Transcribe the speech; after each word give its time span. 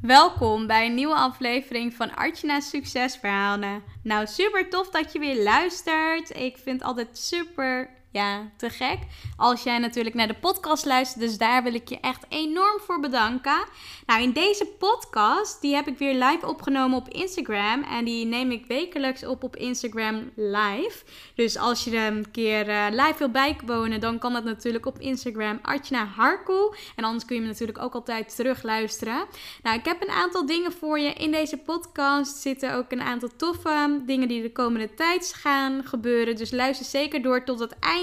Welkom 0.00 0.66
bij 0.66 0.86
een 0.86 0.94
nieuwe 0.94 1.14
aflevering 1.14 1.94
van 1.94 2.14
Artjana's 2.14 2.68
Succesverhalen. 2.68 3.82
Nou, 4.02 4.26
super 4.26 4.68
tof 4.68 4.90
dat 4.90 5.12
je 5.12 5.18
weer 5.18 5.42
luistert. 5.42 6.36
Ik 6.36 6.56
vind 6.56 6.78
het 6.78 6.88
altijd 6.88 7.18
super 7.18 7.90
ja, 8.10 8.50
te 8.56 8.70
gek. 8.70 8.98
Als 9.36 9.62
jij 9.62 9.78
natuurlijk 9.78 10.14
naar 10.14 10.26
de 10.26 10.34
podcast 10.34 10.84
luistert, 10.86 11.20
dus 11.20 11.38
daar 11.38 11.62
wil 11.62 11.74
ik 11.74 11.88
je 11.88 12.00
echt 12.00 12.24
enorm 12.28 12.80
voor 12.80 13.00
bedanken. 13.00 13.64
Nou, 14.06 14.22
in 14.22 14.32
deze 14.32 14.66
podcast, 14.78 15.60
die 15.60 15.74
heb 15.74 15.86
ik 15.86 15.98
weer 15.98 16.14
live 16.14 16.46
opgenomen 16.46 16.98
op 16.98 17.08
Instagram. 17.08 17.82
En 17.82 18.04
die 18.04 18.26
neem 18.26 18.50
ik 18.50 18.66
wekelijks 18.66 19.26
op 19.26 19.42
op 19.42 19.56
Instagram 19.56 20.30
live. 20.36 21.04
Dus 21.34 21.56
als 21.56 21.84
je 21.84 21.96
er 21.96 22.12
een 22.12 22.30
keer 22.30 22.68
uh, 22.68 22.86
live 22.90 23.14
wil 23.18 23.30
bijwonen, 23.30 24.00
dan 24.00 24.18
kan 24.18 24.32
dat 24.32 24.44
natuurlijk 24.44 24.86
op 24.86 24.98
Instagram 24.98 25.58
Artjana 25.62 26.04
Harkoe. 26.04 26.76
En 26.96 27.04
anders 27.04 27.24
kun 27.24 27.36
je 27.36 27.42
me 27.42 27.48
natuurlijk 27.48 27.78
ook 27.78 27.94
altijd 27.94 28.36
terugluisteren. 28.36 29.26
Nou, 29.62 29.78
ik 29.78 29.84
heb 29.84 30.02
een 30.02 30.14
aantal 30.14 30.46
dingen 30.46 30.72
voor 30.72 30.98
je 30.98 31.12
in 31.12 31.30
deze 31.30 31.56
podcast. 31.56 32.36
Zitten 32.36 32.74
ook 32.74 32.92
een 32.92 33.02
aantal 33.02 33.28
toffe 33.36 34.00
dingen 34.06 34.28
die 34.28 34.42
de 34.42 34.52
komende 34.52 34.94
tijd 34.94 35.32
gaan 35.36 35.84
gebeuren. 35.84 36.36
Dus 36.36 36.50
luister 36.50 36.86
zeker 36.86 37.22
door 37.22 37.44
tot 37.44 37.58
het 37.58 37.78
einde 37.78 37.96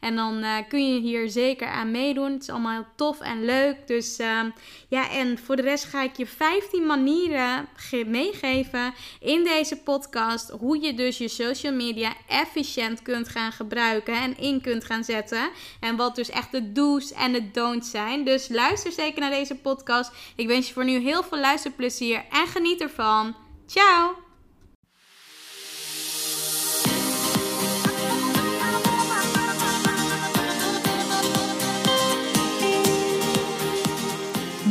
en 0.00 0.16
dan 0.16 0.38
uh, 0.38 0.56
kun 0.68 0.94
je 0.94 1.00
hier 1.00 1.30
zeker 1.30 1.66
aan 1.66 1.90
meedoen. 1.90 2.32
Het 2.32 2.42
is 2.42 2.48
allemaal 2.48 2.72
heel 2.72 2.86
tof 2.96 3.20
en 3.20 3.44
leuk. 3.44 3.86
Dus 3.86 4.20
uh, 4.20 4.40
ja, 4.88 5.10
en 5.10 5.38
voor 5.38 5.56
de 5.56 5.62
rest 5.62 5.84
ga 5.84 6.02
ik 6.02 6.16
je 6.16 6.26
15 6.26 6.86
manieren 6.86 7.68
meegeven 8.06 8.94
in 9.20 9.44
deze 9.44 9.76
podcast. 9.76 10.50
Hoe 10.50 10.80
je 10.80 10.94
dus 10.94 11.18
je 11.18 11.28
social 11.28 11.72
media 11.72 12.12
efficiënt 12.28 13.02
kunt 13.02 13.28
gaan 13.28 13.52
gebruiken 13.52 14.14
en 14.14 14.38
in 14.38 14.60
kunt 14.60 14.84
gaan 14.84 15.04
zetten. 15.04 15.50
En 15.80 15.96
wat 15.96 16.16
dus 16.16 16.30
echt 16.30 16.52
de 16.52 16.72
do's 16.72 17.12
en 17.12 17.32
de 17.32 17.50
don'ts 17.50 17.90
zijn. 17.90 18.24
Dus 18.24 18.48
luister 18.48 18.92
zeker 18.92 19.20
naar 19.20 19.30
deze 19.30 19.54
podcast. 19.54 20.12
Ik 20.36 20.46
wens 20.46 20.66
je 20.66 20.72
voor 20.72 20.84
nu 20.84 20.98
heel 20.98 21.22
veel 21.22 21.38
luisterplezier 21.38 22.24
en 22.30 22.46
geniet 22.46 22.80
ervan. 22.80 23.34
Ciao! 23.66 24.31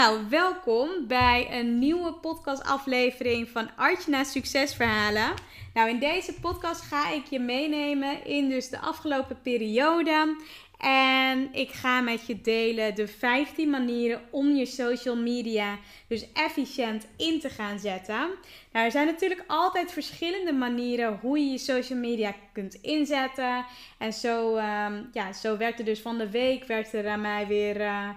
Nou, 0.00 0.28
welkom 0.28 0.88
bij 1.06 1.48
een 1.50 1.78
nieuwe 1.78 2.12
podcastaflevering 2.12 3.48
van 3.48 3.68
Artjana 3.76 4.24
Succesverhalen. 4.24 5.32
Nou, 5.74 5.88
in 5.88 5.98
deze 5.98 6.34
podcast 6.40 6.80
ga 6.80 7.10
ik 7.10 7.24
je 7.30 7.38
meenemen 7.40 8.24
in 8.24 8.48
dus 8.48 8.68
de 8.68 8.78
afgelopen 8.78 9.42
periode. 9.42 10.36
En 10.78 11.48
ik 11.52 11.70
ga 11.70 12.00
met 12.00 12.26
je 12.26 12.40
delen 12.40 12.94
de 12.94 13.08
15 13.08 13.70
manieren 13.70 14.20
om 14.30 14.56
je 14.56 14.66
social 14.66 15.16
media 15.16 15.78
dus 16.08 16.32
efficiënt 16.32 17.06
in 17.16 17.40
te 17.40 17.48
gaan 17.48 17.78
zetten. 17.78 18.28
Nou, 18.72 18.84
er 18.84 18.90
zijn 18.90 19.06
natuurlijk 19.06 19.44
altijd 19.46 19.92
verschillende 19.92 20.52
manieren 20.52 21.18
hoe 21.20 21.38
je 21.38 21.50
je 21.50 21.58
social 21.58 21.98
media 21.98 22.34
kunt 22.52 22.74
inzetten. 22.74 23.64
En 23.98 24.12
zo, 24.12 24.56
um, 24.56 25.10
ja, 25.12 25.32
zo 25.32 25.56
werd 25.56 25.78
er 25.78 25.84
dus 25.84 26.00
van 26.00 26.18
de 26.18 26.30
week 26.30 26.64
werd 26.64 26.92
er 26.92 27.08
aan 27.08 27.20
mij 27.20 27.46
weer... 27.46 27.80
Uh, 27.80 28.08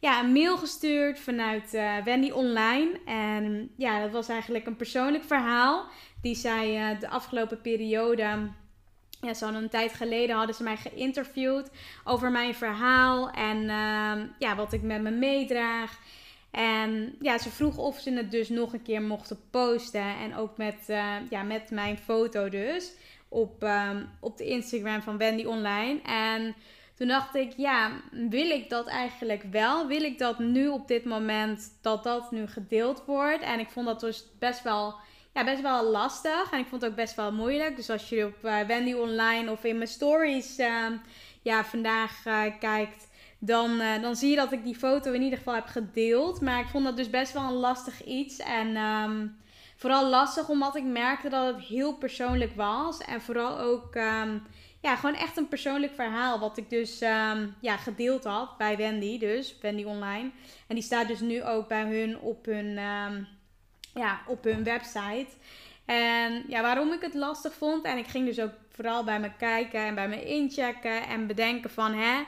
ja, 0.00 0.20
een 0.20 0.32
mail 0.32 0.58
gestuurd 0.58 1.20
vanuit 1.20 1.74
uh, 1.74 1.96
Wendy 2.04 2.30
Online. 2.30 3.00
En 3.04 3.70
ja, 3.76 4.00
dat 4.00 4.10
was 4.10 4.28
eigenlijk 4.28 4.66
een 4.66 4.76
persoonlijk 4.76 5.24
verhaal. 5.24 5.84
Die 6.22 6.34
zij 6.34 6.92
uh, 6.92 7.00
de 7.00 7.08
afgelopen 7.08 7.60
periode. 7.60 8.50
Ja, 9.20 9.34
zo'n 9.34 9.54
een 9.54 9.68
tijd 9.68 9.94
geleden 9.94 10.36
hadden 10.36 10.54
ze 10.54 10.62
mij 10.62 10.76
geïnterviewd 10.76 11.70
over 12.04 12.30
mijn 12.30 12.54
verhaal 12.54 13.30
en 13.30 13.56
uh, 13.62 14.12
ja, 14.38 14.56
wat 14.56 14.72
ik 14.72 14.82
met 14.82 15.02
me 15.02 15.10
meedraag. 15.10 15.98
En 16.50 17.16
ja, 17.20 17.38
ze 17.38 17.50
vroeg 17.50 17.76
of 17.76 17.98
ze 17.98 18.12
het 18.12 18.30
dus 18.30 18.48
nog 18.48 18.72
een 18.72 18.82
keer 18.82 19.02
mochten 19.02 19.40
posten. 19.50 20.16
En 20.16 20.36
ook 20.36 20.56
met, 20.56 20.86
uh, 20.88 21.14
ja, 21.30 21.42
met 21.42 21.70
mijn 21.70 21.98
foto 21.98 22.48
dus. 22.48 22.92
Op, 23.28 23.62
um, 23.62 24.08
op 24.20 24.36
de 24.36 24.44
Instagram 24.44 25.02
van 25.02 25.18
Wendy 25.18 25.44
Online. 25.44 26.00
En 26.02 26.54
toen 27.00 27.08
dacht 27.08 27.34
ik, 27.34 27.52
ja, 27.56 27.90
wil 28.10 28.50
ik 28.50 28.70
dat 28.70 28.86
eigenlijk 28.86 29.42
wel? 29.50 29.86
Wil 29.86 30.02
ik 30.02 30.18
dat 30.18 30.38
nu 30.38 30.68
op 30.68 30.88
dit 30.88 31.04
moment, 31.04 31.78
dat 31.82 32.04
dat 32.04 32.30
nu 32.30 32.46
gedeeld 32.46 33.02
wordt? 33.06 33.42
En 33.42 33.58
ik 33.58 33.68
vond 33.68 33.86
dat 33.86 34.00
dus 34.00 34.24
best 34.38 34.62
wel, 34.62 34.94
ja, 35.34 35.44
best 35.44 35.62
wel 35.62 35.84
lastig. 35.84 36.52
En 36.52 36.58
ik 36.58 36.66
vond 36.66 36.82
het 36.82 36.90
ook 36.90 36.96
best 36.96 37.14
wel 37.14 37.32
moeilijk. 37.32 37.76
Dus 37.76 37.90
als 37.90 38.08
je 38.08 38.26
op 38.26 38.44
uh, 38.44 38.60
Wendy 38.60 38.92
Online 38.92 39.50
of 39.50 39.64
in 39.64 39.76
mijn 39.76 39.88
stories 39.88 40.58
uh, 40.58 40.86
ja, 41.42 41.64
vandaag 41.64 42.26
uh, 42.26 42.42
kijkt, 42.58 43.08
dan, 43.38 43.78
dan 44.00 44.16
zie 44.16 44.30
je 44.30 44.36
dat 44.36 44.52
ik 44.52 44.64
die 44.64 44.76
foto 44.76 45.12
in 45.12 45.22
ieder 45.22 45.38
geval 45.38 45.54
heb 45.54 45.66
gedeeld. 45.66 46.40
Maar 46.40 46.60
ik 46.60 46.68
vond 46.68 46.84
dat 46.84 46.96
dus 46.96 47.10
best 47.10 47.32
wel 47.32 47.42
een 47.42 47.52
lastig 47.52 48.04
iets. 48.04 48.38
En 48.38 48.76
um, 48.76 49.36
vooral 49.76 50.08
lastig 50.08 50.48
omdat 50.48 50.76
ik 50.76 50.84
merkte 50.84 51.28
dat 51.28 51.54
het 51.54 51.64
heel 51.64 51.94
persoonlijk 51.94 52.52
was. 52.56 52.98
En 52.98 53.20
vooral 53.20 53.58
ook... 53.58 53.94
Um, 53.94 54.42
ja, 54.80 54.96
gewoon 54.96 55.14
echt 55.14 55.36
een 55.36 55.48
persoonlijk 55.48 55.94
verhaal. 55.94 56.38
Wat 56.38 56.56
ik 56.56 56.70
dus 56.70 57.00
um, 57.02 57.54
ja, 57.60 57.76
gedeeld 57.76 58.24
had 58.24 58.56
bij 58.58 58.76
Wendy, 58.76 59.18
dus 59.18 59.58
Wendy 59.60 59.84
Online. 59.84 60.30
En 60.66 60.74
die 60.74 60.84
staat 60.84 61.08
dus 61.08 61.20
nu 61.20 61.44
ook 61.44 61.68
bij 61.68 61.82
hun 61.82 62.18
op 62.18 62.44
hun, 62.44 62.78
um, 62.78 63.28
ja, 63.94 64.20
op 64.26 64.44
hun 64.44 64.64
website. 64.64 65.28
En 65.84 66.44
ja, 66.48 66.62
waarom 66.62 66.92
ik 66.92 67.00
het 67.00 67.14
lastig 67.14 67.52
vond. 67.54 67.84
En 67.84 67.98
ik 67.98 68.06
ging 68.06 68.26
dus 68.26 68.40
ook 68.40 68.52
vooral 68.68 69.04
bij 69.04 69.20
me 69.20 69.30
kijken 69.38 69.80
en 69.80 69.94
bij 69.94 70.08
me 70.08 70.24
inchecken 70.24 71.06
en 71.06 71.26
bedenken 71.26 71.70
van 71.70 71.92
hè. 71.92 72.22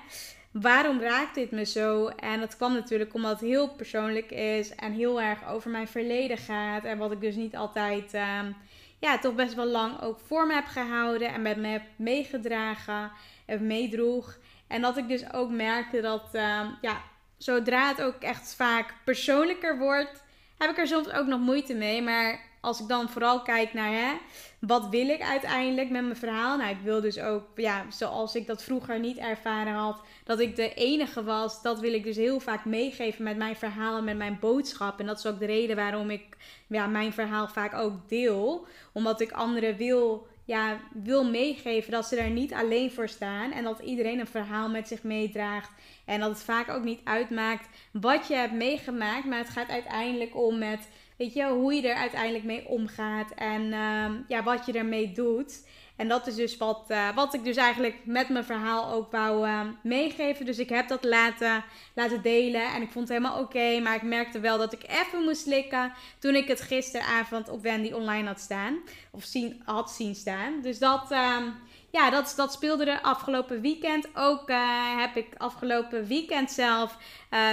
Waarom 0.51 1.01
raakt 1.01 1.35
dit 1.35 1.51
me 1.51 1.65
zo? 1.65 2.07
En 2.07 2.41
dat 2.41 2.57
kwam 2.57 2.73
natuurlijk 2.73 3.15
omdat 3.15 3.31
het 3.31 3.49
heel 3.49 3.69
persoonlijk 3.69 4.31
is 4.31 4.75
en 4.75 4.93
heel 4.93 5.21
erg 5.21 5.49
over 5.49 5.71
mijn 5.71 5.89
verleden 5.89 6.39
gaat. 6.39 6.85
En 6.85 6.99
wat 6.99 7.13
ik 7.13 7.21
dus 7.21 7.35
niet 7.35 7.57
altijd 7.57 8.15
um, 8.15 8.57
ja, 9.03 9.19
toch 9.19 9.35
best 9.35 9.55
wel 9.55 9.67
lang 9.67 10.01
ook 10.01 10.21
voor 10.27 10.47
me 10.47 10.55
heb 10.55 10.67
gehouden 10.67 11.33
en 11.33 11.43
met 11.43 11.57
me 11.57 11.69
heb 11.69 11.83
meegedragen 11.97 13.11
en 13.47 13.67
meedroeg. 13.67 14.39
En 14.69 14.83
dat 14.83 14.97
ik 14.97 15.09
dus 15.09 15.33
ook 15.33 15.51
merkte 15.51 16.01
dat, 16.01 16.29
uh, 16.33 16.67
ja, 16.81 17.03
zodra 17.37 17.89
het 17.89 18.03
ook 18.03 18.21
echt 18.21 18.55
vaak 18.55 18.95
persoonlijker 19.05 19.79
wordt, 19.79 20.25
heb 20.59 20.71
ik 20.71 20.79
er 20.79 20.87
soms 20.87 21.11
ook 21.11 21.27
nog 21.27 21.41
moeite 21.41 21.75
mee. 21.75 22.03
Maar 22.03 22.41
als 22.63 22.81
ik 22.81 22.89
dan 22.89 23.09
vooral 23.09 23.43
kijk 23.43 23.73
naar 23.73 23.93
hè, 23.93 24.13
wat 24.59 24.89
wil 24.89 25.09
ik 25.09 25.23
uiteindelijk 25.23 25.91
met 25.91 26.03
mijn 26.03 26.17
verhaal. 26.17 26.57
Nou, 26.57 26.71
ik 26.71 26.81
wil 26.83 27.01
dus 27.01 27.19
ook, 27.19 27.45
ja, 27.55 27.85
zoals 27.91 28.35
ik 28.35 28.47
dat 28.47 28.63
vroeger 28.63 29.01
niet 29.01 29.17
ervaren 29.17 29.73
had, 29.73 30.01
dat 30.25 30.41
ik 30.41 30.57
de 30.57 30.75
enige 30.75 31.25
was. 31.25 31.63
Dat 31.63 31.81
wil 31.81 31.93
ik 31.93 32.05
dus 32.05 32.17
heel 32.17 32.41
vaak 32.41 32.65
meegeven 32.65 33.25
met 33.25 33.37
mijn 33.37 33.57
verhaal 33.57 33.97
en 33.97 34.05
met 34.05 34.17
mijn 34.17 34.39
boodschap. 34.41 35.01
En 35.01 35.07
dat 35.07 35.19
is 35.19 35.27
ook 35.27 35.39
de 35.39 35.47
reden 35.47 35.77
waarom 35.77 36.11
ik 36.11 36.37
ja, 36.67 36.87
mijn 36.87 37.13
verhaal 37.13 37.49
vaak 37.49 37.75
ook 37.75 38.09
deel. 38.09 38.67
Omdat 38.93 39.21
ik 39.21 39.33
anderen 39.33 39.77
wil, 39.77 40.27
ja, 40.45 40.81
wil 40.93 41.25
meegeven 41.31 41.91
dat 41.91 42.07
ze 42.07 42.17
er 42.17 42.31
niet 42.31 42.53
alleen 42.53 42.91
voor 42.93 43.09
staan. 43.09 43.53
En 43.53 43.65
dat 43.65 43.79
iedereen 43.79 44.19
een 44.19 44.27
verhaal 44.27 44.69
met 44.69 44.89
zich 44.89 45.03
meedraagt. 45.03 45.71
En 46.05 46.21
dat 46.21 46.31
het 46.31 46.43
vaak 46.43 46.69
ook 46.69 46.85
niet 46.85 47.01
uitmaakt 47.05 47.69
wat 47.93 48.27
je 48.27 48.35
hebt 48.35 48.55
meegemaakt. 48.55 49.25
Maar 49.25 49.39
het 49.39 49.49
gaat 49.49 49.69
uiteindelijk 49.69 50.37
om 50.37 50.59
met 50.59 50.89
weet 51.17 51.35
je, 51.35 51.47
hoe 51.47 51.75
je 51.75 51.89
er 51.89 51.97
uiteindelijk 51.97 52.45
mee 52.45 52.69
omgaat 52.69 53.31
en 53.35 53.63
uh, 53.63 54.11
ja, 54.29 54.43
wat 54.43 54.67
je 54.67 54.73
ermee 54.73 55.13
doet. 55.13 55.63
En 55.97 56.09
dat 56.09 56.27
is 56.27 56.35
dus 56.35 56.57
wat, 56.57 56.85
uh, 56.89 57.15
wat 57.15 57.35
ik 57.35 57.45
dus 57.45 57.57
eigenlijk 57.57 57.97
met 58.05 58.29
mijn 58.29 58.45
verhaal 58.45 58.93
ook 58.93 59.11
wou 59.11 59.49
uh, 59.49 59.61
meegeven. 59.83 60.47
Dus 60.47 60.59
ik 60.59 60.69
heb 60.69 60.89
dat 60.89 61.05
laten, 61.05 61.65
laten 61.95 62.23
delen 62.23 62.75
en 62.75 62.83
ik 62.83 62.91
vond 62.91 63.09
het 63.09 63.19
helemaal 63.19 63.41
oké. 63.41 63.81
Maar 63.81 63.95
ik 63.95 64.03
merkte 64.03 64.41
wel 64.41 64.59
dat 64.59 64.73
ik 64.73 64.83
even 64.89 65.23
moest 65.25 65.43
slikken 65.43 65.93
toen 66.19 66.35
ik 66.35 66.49
het 66.49 66.61
gisteravond 66.61 67.49
op 67.49 67.63
Wendy 67.63 67.93
online 67.93 68.27
had 68.29 68.41
staan. 68.41 68.79
Of 69.11 69.25
zien, 69.25 69.63
had 69.65 69.91
zien 69.91 70.15
staan. 70.15 70.61
Dus 70.63 70.79
dat, 70.79 71.11
ehm, 71.11 71.45
ja, 71.91 72.11
dat, 72.11 72.33
dat 72.37 72.53
speelde 72.53 72.85
er 72.85 73.01
afgelopen 73.01 73.61
weekend. 73.61 74.09
Ook 74.15 74.53
heb 74.97 75.17
ik 75.17 75.27
afgelopen 75.37 76.07
weekend 76.07 76.51
zelf 76.51 76.97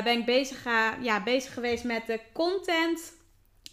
ben 0.03 0.19
ik 0.19 0.25
bezig, 0.25 0.63
ja, 1.01 1.23
bezig 1.23 1.53
geweest 1.53 1.83
met 1.83 2.07
de 2.07 2.19
content 2.33 3.17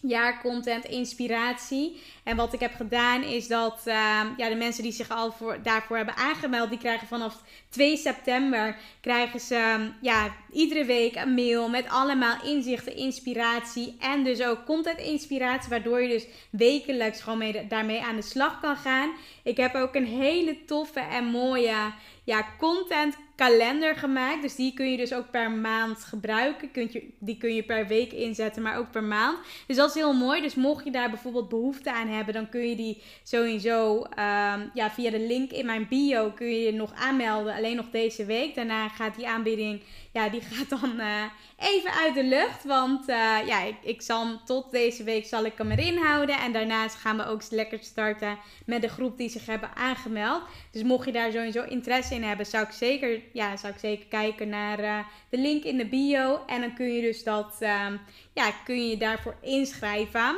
jaarcontent, 0.09 0.85
inspiratie. 0.85 2.01
En 2.25 2.37
wat 2.37 2.53
ik 2.53 2.61
heb 2.61 2.75
gedaan 2.75 3.23
is 3.23 3.49
dat 3.49 3.81
ehm, 3.85 4.27
ja, 4.37 4.49
de 4.49 4.55
mensen 4.55 4.83
die 4.83 4.93
zich 4.93 5.11
al 5.11 5.33
voor, 5.33 5.59
daarvoor 5.63 5.97
hebben 5.97 6.17
aangemeld, 6.17 6.69
die 6.69 6.79
krijgen 6.79 7.07
vanaf 7.07 7.43
2 7.69 7.97
september 7.97 8.77
krijgen 9.01 9.41
ze 9.41 9.55
ehm, 9.55 9.89
ja, 10.01 10.35
iedere 10.53 10.85
week 10.85 11.17
een 11.17 11.35
mail 11.35 11.69
met 11.69 11.89
allemaal 11.89 12.45
inzichten, 12.45 12.97
inspiratie 12.97 13.97
en 14.01 14.25
dus 14.25 14.43
ook 14.43 14.65
content 14.65 14.99
inspiratie, 14.99 15.71
waardoor 15.71 16.03
je 16.03 16.09
dus 16.09 16.27
wekelijks 16.51 17.21
gewoon 17.21 17.39
mee, 17.39 17.67
daarmee 17.67 18.03
aan 18.03 18.17
de 18.17 18.23
slag 18.23 18.61
kan 18.61 18.77
gaan. 18.77 19.11
Ik 19.43 19.57
heb 19.57 19.75
ook 19.75 19.95
een 19.95 20.07
hele 20.07 20.65
toffe 20.65 21.01
en 21.01 21.25
mooie 21.25 21.93
ja, 22.25 22.47
content 22.59 23.17
kalender 23.37 23.97
gemaakt. 23.97 24.43
Dus 24.43 24.55
die 24.55 24.75
kun 24.75 24.91
je 24.91 24.97
dus 24.97 25.13
ook 25.13 25.31
per 25.31 25.51
maand 25.51 26.05
gebruiken. 26.05 26.71
Kunt 26.71 26.93
je, 26.93 27.09
die 27.19 27.37
kun 27.37 27.55
je 27.55 27.63
per 27.63 27.87
week 27.87 28.13
inzetten, 28.13 28.63
maar 28.63 28.79
ook 28.79 28.91
per 28.91 29.05
maand. 29.05 29.39
Dus 29.67 29.77
dat 29.77 29.89
is 29.89 29.95
heel 29.95 30.13
mooi. 30.13 30.41
Dus 30.41 30.55
mocht 30.55 30.85
je 30.85 30.91
daar 30.91 31.11
bijvoorbeeld 31.11 31.49
behoefte 31.49 31.93
aan 31.93 32.09
hebben, 32.09 32.35
dan 32.35 32.49
kun 32.49 32.69
je 32.69 32.77
die 32.77 33.03
sowieso 33.23 33.97
um, 33.97 34.71
ja, 34.75 34.91
via 34.91 35.11
de 35.11 35.21
link 35.21 35.51
in 35.51 35.67
mijn 35.67 35.87
bio 35.89 36.31
kun 36.31 36.47
je 36.47 36.61
je 36.61 36.73
nog 36.73 36.93
aanmelden. 36.95 37.55
Alleen 37.55 37.77
nog 37.77 37.91
deze 37.91 38.25
week. 38.25 38.55
Daarna 38.55 38.89
gaat 38.89 39.17
die 39.17 39.29
aanbieding, 39.29 39.81
ja, 40.17 40.29
die 40.29 40.41
gaat 40.41 40.81
dan 40.81 41.01
uh, 41.01 41.23
even 41.59 41.93
uit 41.93 42.15
de 42.15 42.25
lucht. 42.25 42.65
Want 42.65 43.09
uh, 43.09 43.17
ja, 43.47 43.63
ik, 43.63 43.77
ik 43.83 44.03
zal 44.03 44.41
tot 44.45 44.71
deze 44.71 45.05
week 45.05 45.27
zal 45.27 45.45
ik 45.45 45.53
hem 45.57 45.71
erin 45.71 45.99
houden. 45.99 46.39
En 46.39 46.53
daarnaast 46.53 46.97
gaan 46.97 47.17
we 47.17 47.27
ook 47.27 47.43
lekker 47.51 47.79
starten 47.83 48.39
met 48.67 48.83
de 48.83 48.89
groep 48.89 49.19
die 49.19 49.29
zich 49.29 49.47
hebben 49.47 49.75
aangemeld. 49.75 50.43
Dus 50.71 50.83
mocht 50.83 51.07
je 51.07 51.13
daar 51.13 51.33
sowieso 51.33 51.63
interesse 51.63 52.15
in 52.15 52.23
hebben, 52.23 52.47
zou 52.47 52.65
ik 52.65 52.73
zeker, 52.73 53.21
ja, 53.33 53.57
zou 53.57 53.73
ik 53.73 53.79
zeker 53.79 54.07
kijken 54.07 54.49
naar 54.49 54.81
uh, 54.81 54.99
de 55.29 55.39
link 55.39 55.65
in 55.65 55.77
de 55.77 55.87
bio. 55.87 56.41
En 56.47 56.61
dan 56.61 56.75
kun 56.75 56.93
je 56.93 57.01
dus 57.01 57.25
dat, 57.25 57.59
um, 57.61 58.01
ja, 58.37 58.51
kun 58.65 58.89
je 58.89 58.97
daarvoor 58.97 59.37
inschrijven. 59.41 60.37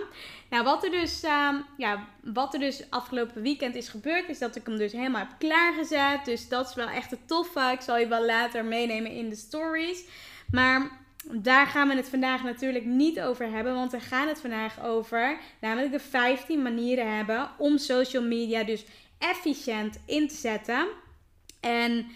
Nou, 0.51 0.65
wat 0.65 0.85
er, 0.85 0.91
dus, 0.91 1.23
um, 1.25 1.65
ja, 1.77 2.07
wat 2.23 2.55
er 2.55 2.61
dus 2.61 2.91
afgelopen 2.91 3.43
weekend 3.43 3.75
is 3.75 3.89
gebeurd, 3.89 4.29
is 4.29 4.39
dat 4.39 4.57
ik 4.57 4.67
hem 4.67 4.77
dus 4.77 4.93
helemaal 4.93 5.21
heb 5.21 5.39
klaargezet. 5.39 6.25
Dus 6.25 6.49
dat 6.49 6.69
is 6.69 6.75
wel 6.75 6.89
echt 6.89 7.11
het 7.11 7.29
toffe. 7.29 7.71
Ik 7.73 7.81
zal 7.81 7.99
je 7.99 8.09
wel 8.09 8.27
later 8.27 8.65
meenemen 8.65 9.11
in 9.11 9.29
de 9.29 9.37
stories. 9.37 10.05
Maar 10.51 10.91
daar 11.33 11.67
gaan 11.67 11.89
we 11.89 11.95
het 11.95 12.09
vandaag 12.09 12.43
natuurlijk 12.43 12.85
niet 12.85 13.21
over 13.21 13.51
hebben, 13.51 13.75
want 13.75 13.93
we 13.93 14.01
gaan 14.01 14.29
het 14.29 14.41
vandaag 14.41 14.85
over 14.85 15.39
namelijk 15.61 15.93
de 15.93 16.01
15 16.01 16.63
manieren 16.63 17.17
hebben 17.17 17.51
om 17.57 17.79
social 17.79 18.23
media 18.23 18.65
dus 18.65 18.85
efficiënt 19.19 19.99
in 20.07 20.29
te 20.29 20.35
zetten. 20.35 20.87
En 21.61 22.07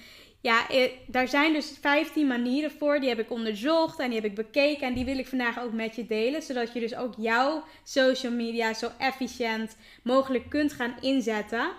ja, 0.43 0.69
eh, 0.69 0.91
daar 1.07 1.29
zijn 1.29 1.53
dus 1.53 1.79
15 1.81 2.27
manieren 2.27 2.71
voor. 2.71 3.01
Die 3.01 3.09
heb 3.09 3.19
ik 3.19 3.31
onderzocht 3.31 3.99
en 3.99 4.07
die 4.07 4.21
heb 4.21 4.31
ik 4.31 4.35
bekeken. 4.35 4.87
En 4.87 4.95
die 4.95 5.05
wil 5.05 5.19
ik 5.19 5.27
vandaag 5.27 5.61
ook 5.61 5.73
met 5.73 5.97
je 5.97 6.07
delen. 6.07 6.43
Zodat 6.43 6.73
je 6.73 6.81
dus 6.81 6.95
ook 6.95 7.15
jouw 7.17 7.65
social 7.85 8.33
media 8.33 8.75
zo 8.75 8.91
efficiënt 8.99 9.77
mogelijk 10.03 10.49
kunt 10.49 10.73
gaan 10.73 10.95
inzetten. 11.01 11.71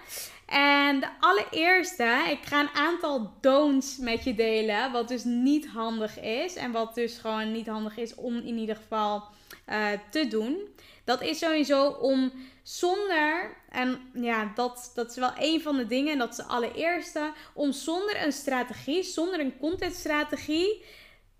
En 0.45 1.00
de 1.00 1.07
allereerste, 1.19 2.25
ik 2.30 2.39
ga 2.45 2.60
een 2.60 2.75
aantal 2.75 3.33
don'ts 3.42 3.98
met 3.98 4.24
je 4.24 4.36
delen. 4.36 4.92
Wat 4.92 5.07
dus 5.07 5.24
niet 5.24 5.68
handig 5.68 6.19
is. 6.19 6.56
En 6.56 6.71
wat 6.71 6.95
dus 6.95 7.18
gewoon 7.18 7.51
niet 7.51 7.68
handig 7.68 7.98
is 7.98 8.16
om 8.16 8.36
in 8.38 8.57
ieder 8.57 8.75
geval 8.75 9.24
uh, 9.69 9.86
te 10.09 10.27
doen. 10.27 10.57
Dat 11.04 11.21
is 11.21 11.39
sowieso 11.39 11.88
om 11.88 12.31
zonder, 12.63 13.57
en 13.69 14.10
ja, 14.13 14.51
dat, 14.56 14.92
dat 14.95 15.10
is 15.10 15.15
wel 15.15 15.31
een 15.38 15.62
van 15.62 15.77
de 15.77 15.88
dingen, 15.88 16.18
dat 16.18 16.30
is 16.30 16.36
de 16.36 16.44
allereerste, 16.44 17.33
om 17.54 17.71
zonder 17.71 18.25
een 18.25 18.31
strategie, 18.31 19.04
zonder 19.04 19.39
een 19.39 19.57
contentstrategie 19.57 20.83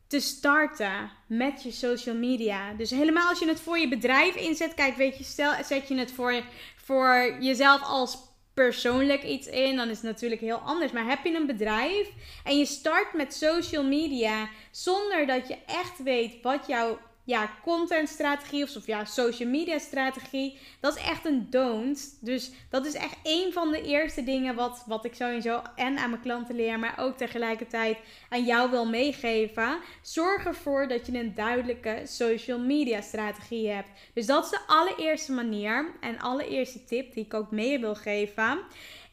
te 0.08 0.20
starten 0.20 1.12
met 1.28 1.64
je 1.64 1.72
social 1.72 2.16
media. 2.16 2.74
Dus 2.74 2.90
helemaal 2.90 3.30
als 3.30 3.40
je 3.40 3.48
het 3.48 3.60
voor 3.60 3.78
je 3.78 3.88
bedrijf 3.88 4.36
inzet, 4.36 4.74
kijk, 4.74 4.96
weet 4.96 5.18
je, 5.18 5.24
stel, 5.24 5.54
zet 5.64 5.88
je 5.88 5.96
het 5.96 6.12
voor, 6.12 6.44
voor 6.76 7.38
jezelf 7.40 7.82
als 7.84 8.18
persoonlijk 8.54 9.24
iets 9.24 9.48
in, 9.48 9.76
dan 9.76 9.90
is 9.90 9.98
het 9.98 10.06
natuurlijk 10.06 10.42
heel 10.42 10.58
anders. 10.58 10.92
Maar 10.92 11.06
heb 11.06 11.24
je 11.24 11.36
een 11.36 11.46
bedrijf 11.46 12.10
en 12.44 12.58
je 12.58 12.66
start 12.66 13.14
met 13.14 13.34
social 13.34 13.84
media 13.84 14.50
zonder 14.72 15.28
dat 15.28 15.48
je 15.48 15.58
echt 15.66 16.04
weet 16.04 16.42
wat 16.42 16.68
jouw 16.68 17.00
ja, 17.24 17.50
contentstrategie 17.64 18.64
of, 18.64 18.76
of 18.76 18.88
ja, 18.88 19.06
social 19.06 19.50
media 19.50 19.80
strategie. 19.80 20.58
Dat 20.80 20.96
is 20.98 21.04
echt 21.04 21.26
een 21.26 21.48
don't. 21.50 22.18
Dus 22.22 22.52
dat 22.70 22.86
is 22.86 22.94
echt 22.94 23.16
een 23.24 23.54
van 23.54 23.72
de 23.72 23.82
eerste 23.82 24.24
dingen 24.24 24.56
wat, 24.56 24.84
wat 24.88 25.06
ik 25.06 25.14
sowieso 25.14 25.62
en 25.76 25.98
aan 25.98 26.10
mijn 26.10 26.22
klanten 26.22 26.56
leer, 26.56 26.80
maar 26.80 26.96
ook 27.00 27.18
tegelijkertijd 27.18 27.98
aan 28.30 28.44
jou 28.44 28.70
wil 28.70 28.86
meegeven. 28.86 29.78
Zorg 30.02 30.46
ervoor 30.46 30.88
dat 30.88 31.06
je 31.06 31.20
een 31.20 31.36
duidelijke 31.36 32.02
social 32.04 32.60
media 32.60 33.02
strategie 33.02 33.70
hebt. 33.70 33.90
Dus 34.14 34.26
dat 34.26 34.44
is 34.44 34.50
de 34.50 34.62
allereerste 34.68 35.32
manier 35.32 35.92
en 36.00 36.20
allereerste 36.20 36.84
tip 36.84 37.14
die 37.14 37.26
ik 37.26 37.34
ook 37.34 37.52
mee 37.52 37.80
wil 37.80 37.96
geven. 37.96 38.60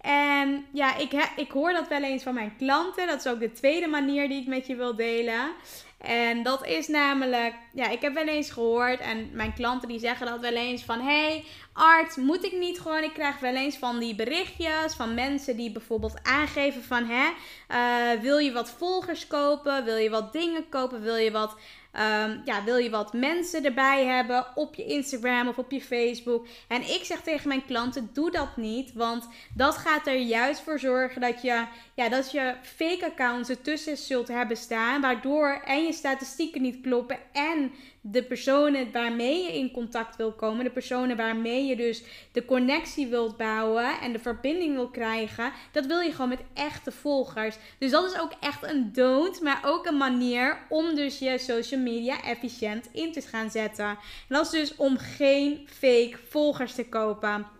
En 0.01 0.65
ja, 0.73 0.97
ik, 0.97 1.13
ik 1.37 1.51
hoor 1.51 1.73
dat 1.73 1.89
wel 1.89 2.03
eens 2.03 2.23
van 2.23 2.35
mijn 2.35 2.57
klanten. 2.57 3.07
Dat 3.07 3.25
is 3.25 3.33
ook 3.33 3.41
de 3.41 3.53
tweede 3.53 3.87
manier 3.87 4.29
die 4.29 4.41
ik 4.41 4.47
met 4.47 4.67
je 4.67 4.77
wil 4.77 4.97
delen. 4.97 5.51
En 6.01 6.43
dat 6.43 6.67
is 6.67 6.89
namelijk, 6.89 7.55
ja, 7.73 7.89
ik 7.89 8.01
heb 8.01 8.15
wel 8.15 8.27
eens 8.27 8.51
gehoord 8.51 9.01
en 9.01 9.31
mijn 9.33 9.55
klanten 9.55 9.89
die 9.89 9.99
zeggen 9.99 10.27
dat 10.27 10.41
wel 10.41 10.53
eens 10.53 10.83
van, 10.83 11.01
hey 11.01 11.45
Art, 11.73 12.17
moet 12.17 12.45
ik 12.45 12.53
niet 12.53 12.81
gewoon, 12.81 13.03
ik 13.03 13.13
krijg 13.13 13.39
wel 13.39 13.55
eens 13.55 13.77
van 13.77 13.99
die 13.99 14.15
berichtjes 14.15 14.95
van 14.97 15.15
mensen 15.15 15.57
die 15.57 15.73
bijvoorbeeld 15.73 16.19
aangeven 16.23 16.83
van, 16.83 17.05
hè, 17.05 17.29
uh, 17.69 18.21
wil 18.21 18.39
je 18.39 18.53
wat 18.53 18.71
volgers 18.71 19.27
kopen, 19.27 19.85
wil 19.85 19.97
je 19.97 20.11
wat 20.11 20.33
dingen 20.33 20.69
kopen, 20.69 21.03
wil 21.03 21.17
je 21.17 21.31
wat 21.31 21.57
Ehm, 21.93 22.39
ja, 22.45 22.65
wil 22.65 22.77
je 22.77 22.91
wat 22.91 23.13
mensen 23.13 23.65
erbij 23.65 24.05
hebben 24.05 24.47
op 24.55 24.75
je 24.75 24.85
Instagram 24.85 25.49
of 25.49 25.59
op 25.59 25.71
je 25.71 25.81
Facebook? 25.81 26.47
En 26.69 26.83
ik 26.83 27.05
zeg 27.05 27.21
tegen 27.21 27.49
mijn 27.49 27.65
klanten: 27.65 28.11
doe 28.13 28.31
dat 28.31 28.57
niet. 28.57 28.93
Want 28.93 29.29
dat 29.55 29.77
gaat 29.77 30.07
er 30.07 30.19
juist 30.19 30.61
voor 30.61 30.79
zorgen 30.79 31.21
dat 31.21 31.43
je, 31.43 31.65
ja, 32.01 32.09
dat 32.09 32.31
je 32.31 32.55
fake 32.63 33.05
accounts 33.05 33.49
ertussen 33.49 33.97
zult 33.97 34.29
hebben 34.29 34.57
staan. 34.57 35.01
Waardoor 35.01 35.63
en 35.65 35.83
je 35.85 35.93
statistieken 35.93 36.63
niet 36.63 36.81
kloppen. 36.81 37.19
En 37.33 37.73
de 38.01 38.23
personen 38.23 38.93
waarmee 38.93 39.43
je 39.43 39.59
in 39.59 39.71
contact 39.71 40.17
wil 40.17 40.33
komen, 40.33 40.65
de 40.65 40.71
personen 40.71 41.17
waarmee 41.17 41.65
je 41.65 41.77
dus 41.77 42.03
de 42.33 42.45
connectie 42.45 43.07
wilt 43.07 43.37
bouwen 43.37 44.01
en 44.01 44.13
de 44.13 44.19
verbinding 44.19 44.75
wil 44.75 44.89
krijgen, 44.89 45.53
dat 45.73 45.87
wil 45.87 46.01
je 46.01 46.13
gewoon 46.13 46.29
met 46.29 46.45
echte 46.55 46.93
volgers. 46.93 47.57
Dus 47.79 47.91
dat 47.91 48.13
is 48.13 48.21
ook 48.21 48.33
echt 48.41 48.63
een 48.63 48.93
don't, 48.93 49.41
maar 49.41 49.61
ook 49.65 49.87
een 49.87 49.97
manier 49.97 50.59
om 50.69 50.95
dus 50.95 51.19
je 51.19 51.39
social 51.39 51.81
media 51.81 52.23
efficiënt 52.23 52.89
in 52.93 53.13
te 53.13 53.21
gaan 53.21 53.51
zetten. 53.51 53.89
En 53.89 53.99
dat 54.29 54.45
is 54.45 54.51
dus 54.51 54.77
om 54.77 54.99
geen 54.99 55.67
fake 55.69 56.19
volgers 56.29 56.75
te 56.75 56.89
kopen. 56.89 57.60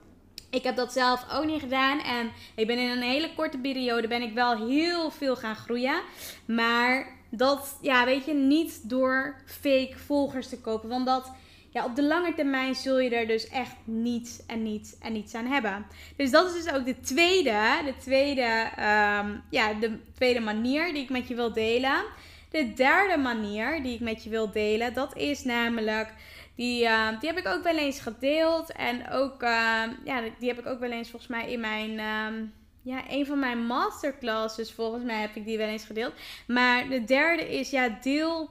Ik 0.51 0.63
heb 0.63 0.77
dat 0.77 0.93
zelf 0.93 1.27
ook 1.33 1.45
niet 1.45 1.61
gedaan. 1.61 2.01
En 2.01 2.31
ik 2.55 2.67
ben 2.67 2.79
in 2.79 2.91
een 2.91 3.03
hele 3.03 3.35
korte 3.35 3.59
periode 3.59 4.09
ben 4.09 4.23
ik 4.23 4.33
wel 4.33 4.69
heel 4.69 5.11
veel 5.11 5.37
gaan 5.37 5.57
groeien. 5.57 6.01
Maar 6.45 7.19
dat, 7.31 7.79
ja, 7.81 8.05
weet 8.05 8.25
je, 8.25 8.35
niet 8.35 8.89
door 8.89 9.35
fake 9.47 9.95
volgers 9.97 10.49
te 10.49 10.61
kopen. 10.61 10.89
Want 10.89 11.07
dat, 11.07 11.33
ja, 11.71 11.85
op 11.85 11.97
de 11.97 12.05
lange 12.05 12.35
termijn 12.35 12.75
zul 12.75 12.99
je 12.99 13.11
er 13.11 13.27
dus 13.27 13.49
echt 13.49 13.75
niets 13.85 14.47
en 14.47 14.63
niets 14.63 14.99
en 14.99 15.13
niets 15.13 15.35
aan 15.35 15.47
hebben. 15.47 15.87
Dus 16.17 16.31
dat 16.31 16.55
is 16.55 16.65
dus 16.65 16.73
ook 16.73 16.85
de 16.85 17.01
tweede, 17.01 17.81
de 17.85 17.95
tweede, 17.99 18.69
um, 18.77 19.43
ja, 19.51 19.75
de 19.81 19.99
tweede 20.15 20.41
manier 20.41 20.93
die 20.93 21.03
ik 21.03 21.11
met 21.11 21.29
je 21.29 21.35
wil 21.35 21.53
delen. 21.53 22.05
De 22.51 22.73
derde 22.73 23.17
manier 23.17 23.83
die 23.83 23.95
ik 23.95 24.01
met 24.01 24.25
je 24.25 24.31
wil 24.31 24.51
delen, 24.51 24.95
dat 24.95 25.17
is 25.17 25.45
namelijk, 25.45 26.13
die, 26.61 26.85
uh, 26.85 27.21
die 27.21 27.29
heb 27.29 27.39
ik 27.39 27.47
ook 27.47 27.63
wel 27.63 27.77
eens 27.77 28.01
gedeeld. 28.01 28.73
En 28.73 29.11
ook, 29.11 29.43
uh, 29.43 29.83
ja, 30.05 30.23
die 30.39 30.49
heb 30.49 30.59
ik 30.59 30.67
ook 30.67 30.81
wel 30.81 30.91
eens 30.91 31.11
volgens 31.11 31.31
mij 31.31 31.53
in 31.53 31.61
mijn... 31.61 32.01
Um, 32.01 32.53
ja, 32.83 33.03
een 33.09 33.27
van 33.27 33.39
mijn 33.39 33.67
masterclasses, 33.67 34.73
volgens 34.73 35.05
mij 35.05 35.21
heb 35.21 35.35
ik 35.35 35.45
die 35.45 35.59
wel 35.59 35.67
eens 35.67 35.85
gedeeld. 35.85 36.13
Maar 36.47 36.89
de 36.89 37.05
derde 37.05 37.59
is, 37.59 37.71
ja, 37.71 37.99
deel 38.03 38.51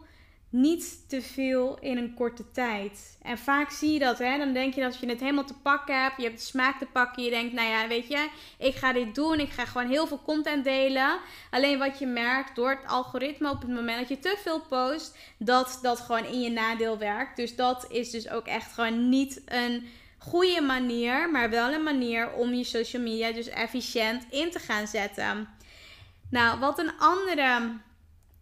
niet 0.50 1.10
te 1.10 1.22
veel 1.22 1.78
in 1.80 1.98
een 1.98 2.14
korte 2.14 2.52
tijd. 2.52 3.18
En 3.22 3.38
vaak 3.38 3.70
zie 3.70 3.94
je 3.94 4.00
dat, 4.00 4.18
hè. 4.18 4.38
Dan 4.38 4.54
denk 4.54 4.74
je 4.74 4.82
dat 4.82 5.00
je 5.00 5.08
het 5.08 5.20
helemaal 5.20 5.46
te 5.46 5.60
pakken 5.64 6.02
hebt, 6.02 6.18
je 6.18 6.24
hebt 6.24 6.40
de 6.40 6.46
smaak 6.46 6.80
te 6.80 6.86
pakken. 6.86 7.24
Je 7.24 7.30
denkt, 7.30 7.54
nou 7.54 7.68
ja, 7.68 7.88
weet 7.88 8.08
je, 8.08 8.30
ik 8.58 8.76
ga 8.76 8.94
dit 8.94 9.16
doen. 9.16 9.40
Ik 9.40 9.50
ga 9.50 9.66
gewoon 9.66 9.90
heel 9.90 10.08
veel 10.08 10.22
content 10.22 10.64
delen. 10.64 11.20
Alleen 11.50 11.80
wat 11.80 12.00
je 12.00 12.06
merkt 12.06 12.56
door 12.56 12.70
het 12.70 12.88
algoritme 12.88 13.50
op 13.50 13.62
het 13.62 13.70
moment 13.70 14.00
dat 14.00 14.10
je 14.10 14.20
te 14.20 14.38
veel 14.44 14.62
post, 14.62 15.18
dat 15.38 15.80
dat 15.82 16.00
gewoon 16.00 16.26
in 16.26 16.42
je 16.42 16.50
nadeel 16.50 16.98
werkt. 16.98 17.36
Dus 17.36 17.56
dat 17.56 17.92
is 17.92 18.10
dus 18.10 18.30
ook 18.30 18.46
echt 18.46 18.74
gewoon 18.74 19.10
niet 19.10 19.42
een 19.46 19.88
goede 20.18 20.62
manier, 20.62 21.32
maar 21.32 21.50
wel 21.50 21.74
een 21.74 21.84
manier 21.84 22.34
om 22.34 22.54
je 22.54 22.64
social 22.64 23.02
media 23.02 23.32
dus 23.32 23.48
efficiënt 23.48 24.26
in 24.30 24.52
te 24.52 24.60
gaan 24.60 24.88
zetten. 24.88 25.48
Nou, 26.30 26.60
wat 26.60 26.80
een 26.80 26.92
andere, 27.00 27.80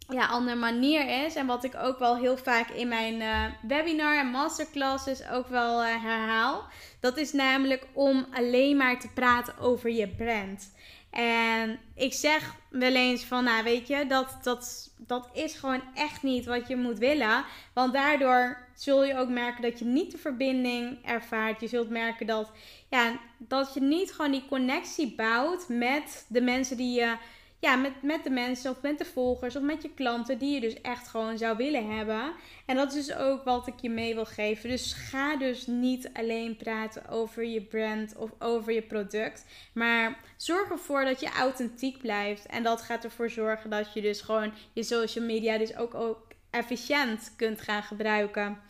ja, 0.10 0.26
andere 0.26 0.58
manier 0.58 1.26
is, 1.26 1.36
en 1.36 1.46
wat 1.46 1.64
ik 1.64 1.76
ook 1.76 2.00
wel 2.00 2.18
heel 2.18 2.38
vaak 2.38 2.70
in 2.70 2.88
mijn 2.88 3.22
uh, 3.22 3.44
webinar 3.68 4.18
en 4.18 4.28
masterclasses 4.28 5.30
ook 5.30 5.48
wel 5.48 5.84
uh, 5.84 6.04
herhaal, 6.04 6.64
dat 7.00 7.18
is 7.18 7.34
namelijk 7.34 7.88
om 7.94 8.26
alleen 8.34 8.78
maar 8.78 9.00
te 9.00 9.10
praten 9.14 9.58
over 9.58 9.90
je 9.90 10.08
brand. 10.08 10.76
En 11.10 11.80
ik 11.96 12.14
zeg 12.14 12.56
wel 12.70 12.96
eens 12.96 13.24
van, 13.24 13.44
nou 13.44 13.64
weet 13.64 13.88
je, 13.88 14.06
dat, 14.08 14.38
dat, 14.44 14.92
dat 14.98 15.30
is 15.34 15.54
gewoon 15.54 15.82
echt 15.94 16.24
niet 16.24 16.46
wat 16.46 16.68
je 16.68 16.76
moet 16.76 16.98
willen. 16.98 17.46
Want 17.74 17.94
daardoor 17.94 18.68
zul 18.76 19.04
je 19.04 19.18
ook 19.18 19.30
merken 19.30 19.62
dat 19.62 19.80
je 19.80 19.86
niet 19.86 20.12
de 20.12 20.18
verbinding 20.18 21.06
ervaart. 21.06 21.62
Je 21.62 21.68
zult 21.68 21.90
merken 21.90 22.28
dat, 22.28 22.52
ja, 22.90 23.20
dat 23.38 23.74
je 23.74 23.82
niet 23.82 24.12
gewoon 24.12 24.32
die 24.32 24.46
connectie 24.50 25.16
bouwt 25.16 25.66
met 25.68 26.26
de 26.28 26.42
mensen 26.42 26.78
die 26.78 27.00
je 27.00 27.16
ja, 27.60 27.76
met, 27.76 28.02
met 28.02 28.24
de 28.24 28.30
mensen 28.30 28.72
of 28.72 28.82
met 28.82 28.98
de 28.98 29.06
volgers 29.06 29.56
of 29.56 29.62
met 29.62 29.82
je 29.82 29.94
klanten 29.94 30.38
die 30.38 30.54
je 30.54 30.60
dus 30.60 30.82
echt 30.82 31.08
gewoon 31.08 31.38
zou 31.38 31.58
willen 31.58 31.96
hebben. 31.96 32.34
En 32.66 32.76
dat 32.76 32.94
is 32.94 33.06
dus 33.06 33.16
ook 33.16 33.44
wat 33.44 33.68
ik 33.68 33.74
je 33.82 33.90
mee 33.90 34.16
wil 34.16 34.26
geven. 34.26 34.70
Dus 34.70 34.94
ga 34.94 35.38
dus 35.38 35.68
niet 35.68 36.10
alleen 36.14 36.58
praten 36.58 37.10
over 37.10 37.46
je 37.46 37.62
brand 37.62 38.16
of 38.16 38.30
over 38.40 38.74
je 38.74 38.82
product. 38.82 39.46
Maar 39.74 40.20
zorg 40.36 40.70
ervoor 40.70 41.06
dat 41.06 41.20
je 41.20 41.30
authentiek 41.30 41.98
blijft. 41.98 42.46
En 42.46 42.64
dat 42.64 42.82
gaat 42.82 43.04
ervoor 43.04 43.30
zorgen 43.30 43.70
dat 43.70 43.94
je 43.94 44.02
dus 44.02 44.22
gewoon 44.22 44.54
je 44.74 44.84
social 44.84 45.26
media 45.26 45.58
dus 45.58 45.76
ook, 45.76 45.94
ook 45.94 46.28
efficiënt 46.50 47.34
kunt 47.36 47.62
gaan 47.62 47.84
gebruiken. 47.84 48.62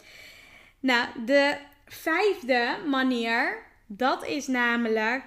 Nou, 0.79 1.07
de 1.25 1.57
vijfde 1.85 2.77
manier, 2.89 3.57
dat 3.85 4.25
is 4.25 4.47
namelijk, 4.47 5.23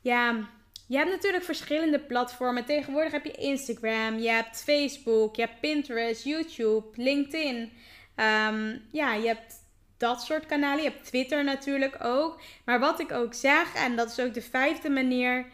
ja 0.00 0.48
je 0.92 0.98
hebt 0.98 1.10
natuurlijk 1.10 1.44
verschillende 1.44 1.98
platformen. 1.98 2.64
Tegenwoordig 2.64 3.12
heb 3.12 3.24
je 3.24 3.32
Instagram, 3.32 4.18
je 4.18 4.30
hebt 4.30 4.62
Facebook, 4.62 5.36
je 5.36 5.42
hebt 5.42 5.60
Pinterest, 5.60 6.24
YouTube, 6.24 6.86
LinkedIn. 6.94 7.72
Ehm, 8.14 8.76
ja, 8.90 9.14
je 9.14 9.26
hebt 9.26 9.54
dat 9.96 10.22
soort 10.22 10.46
kanalen. 10.46 10.82
Je 10.82 10.90
hebt 10.90 11.04
Twitter 11.04 11.44
natuurlijk 11.44 12.04
ook. 12.04 12.40
Maar 12.64 12.80
wat 12.80 13.00
ik 13.00 13.12
ook 13.12 13.34
zeg, 13.34 13.74
en 13.74 13.96
dat 13.96 14.10
is 14.10 14.20
ook 14.20 14.34
de 14.34 14.42
vijfde 14.42 14.90
manier 14.90 15.46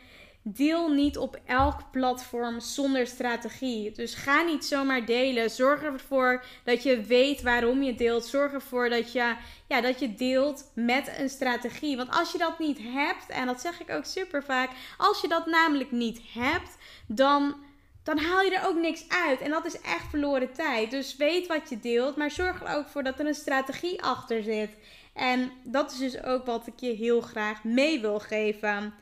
Deel 0.51 0.89
niet 0.89 1.19
op 1.19 1.41
elk 1.47 1.91
platform 1.91 2.61
zonder 2.61 3.07
strategie. 3.07 3.93
Dus 3.93 4.15
ga 4.15 4.43
niet 4.43 4.65
zomaar 4.65 5.05
delen. 5.05 5.51
Zorg 5.51 5.83
ervoor 5.83 6.45
dat 6.65 6.83
je 6.83 7.01
weet 7.01 7.43
waarom 7.43 7.83
je 7.83 7.95
deelt. 7.95 8.27
Zorg 8.27 8.53
ervoor 8.53 8.89
dat 8.89 9.13
je, 9.13 9.35
ja, 9.67 9.81
dat 9.81 9.99
je 9.99 10.15
deelt 10.15 10.71
met 10.75 11.13
een 11.19 11.29
strategie. 11.29 11.97
Want 11.97 12.11
als 12.11 12.33
je 12.33 12.39
dat 12.39 12.59
niet 12.59 12.79
hebt, 12.83 13.29
en 13.29 13.47
dat 13.47 13.61
zeg 13.61 13.81
ik 13.81 13.91
ook 13.91 14.05
super 14.05 14.45
vaak, 14.45 14.71
als 14.99 15.21
je 15.21 15.29
dat 15.29 15.47
namelijk 15.47 15.91
niet 15.91 16.21
hebt, 16.33 16.77
dan, 17.07 17.55
dan 18.03 18.19
haal 18.19 18.43
je 18.43 18.57
er 18.57 18.67
ook 18.67 18.79
niks 18.81 19.09
uit. 19.09 19.41
En 19.41 19.51
dat 19.51 19.67
is 19.67 19.81
echt 19.81 20.11
verloren 20.11 20.53
tijd. 20.53 20.91
Dus 20.91 21.17
weet 21.17 21.47
wat 21.47 21.69
je 21.69 21.81
deelt, 21.81 22.17
maar 22.17 22.31
zorg 22.31 22.63
er 22.63 22.77
ook 22.77 22.89
voor 22.89 23.03
dat 23.03 23.19
er 23.19 23.27
een 23.27 23.35
strategie 23.35 24.03
achter 24.03 24.43
zit. 24.43 24.71
En 25.15 25.51
dat 25.65 25.93
is 25.93 25.99
dus 25.99 26.23
ook 26.23 26.47
wat 26.47 26.67
ik 26.67 26.81
je 26.81 26.93
heel 26.93 27.21
graag 27.21 27.65
mee 27.65 28.01
wil 28.01 28.19
geven. 28.19 28.95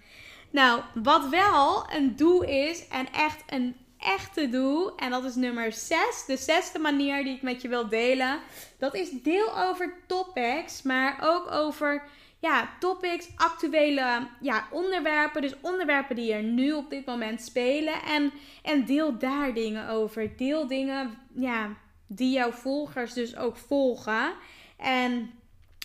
Nou, 0.57 0.83
wat 0.95 1.29
wel 1.29 1.87
een 1.91 2.17
doe 2.17 2.47
is 2.47 2.89
en 2.89 3.13
echt 3.13 3.43
een 3.47 3.77
echte 3.99 4.49
doe, 4.49 4.93
en 4.97 5.11
dat 5.11 5.25
is 5.25 5.35
nummer 5.35 5.73
6, 5.73 6.25
de 6.27 6.37
zesde 6.37 6.79
manier 6.79 7.25
die 7.25 7.35
ik 7.35 7.43
met 7.43 7.63
je 7.63 7.69
wil 7.69 7.89
delen, 7.89 8.39
dat 8.79 8.95
is 8.95 9.11
deel 9.23 9.59
over 9.59 9.95
topics, 10.07 10.83
maar 10.83 11.19
ook 11.23 11.51
over 11.51 12.03
ja, 12.41 12.69
topics, 12.79 13.29
actuele 13.37 14.29
ja, 14.41 14.69
onderwerpen, 14.71 15.43
dus 15.43 15.55
onderwerpen 15.61 16.17
die 16.17 16.33
er 16.33 16.43
nu 16.43 16.73
op 16.73 16.91
dit 16.91 17.07
moment 17.07 17.43
spelen 17.43 18.03
en, 18.03 18.33
en 18.63 18.85
deel 18.85 19.19
daar 19.19 19.55
dingen 19.55 19.89
over. 19.89 20.37
Deel 20.37 20.67
dingen 20.67 21.19
ja, 21.35 21.77
die 22.07 22.33
jouw 22.33 22.53
volgers 22.53 23.13
dus 23.13 23.37
ook 23.37 23.57
volgen 23.57 24.33
en 24.77 25.31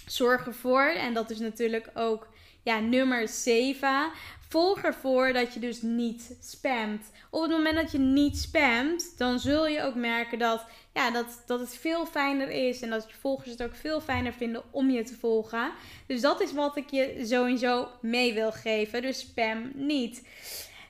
zorg 0.05 0.45
ervoor, 0.45 0.83
en 0.89 1.13
dat 1.13 1.29
is 1.29 1.39
natuurlijk 1.39 1.89
ook 1.93 2.27
ja, 2.63 2.79
nummer 2.79 3.27
7. 3.27 4.11
Volg 4.51 4.81
ervoor 4.81 5.33
dat 5.33 5.53
je 5.53 5.59
dus 5.59 5.81
niet 5.81 6.35
spamt. 6.41 7.11
Op 7.29 7.41
het 7.41 7.51
moment 7.51 7.75
dat 7.75 7.91
je 7.91 7.97
niet 7.97 8.37
spamt, 8.37 9.17
dan 9.17 9.39
zul 9.39 9.67
je 9.67 9.83
ook 9.83 9.95
merken 9.95 10.39
dat, 10.39 10.65
ja, 10.93 11.11
dat, 11.11 11.43
dat 11.45 11.59
het 11.59 11.77
veel 11.77 12.05
fijner 12.05 12.49
is. 12.49 12.81
En 12.81 12.89
dat 12.89 13.05
je 13.07 13.15
volgers 13.19 13.49
het 13.49 13.63
ook 13.63 13.75
veel 13.75 14.01
fijner 14.01 14.33
vinden 14.33 14.63
om 14.71 14.89
je 14.89 15.03
te 15.03 15.15
volgen. 15.15 15.71
Dus 16.07 16.21
dat 16.21 16.41
is 16.41 16.53
wat 16.53 16.77
ik 16.77 16.89
je 16.89 17.21
sowieso 17.23 17.87
mee 18.01 18.33
wil 18.33 18.51
geven. 18.51 19.01
Dus 19.01 19.19
spam 19.19 19.71
niet. 19.75 20.21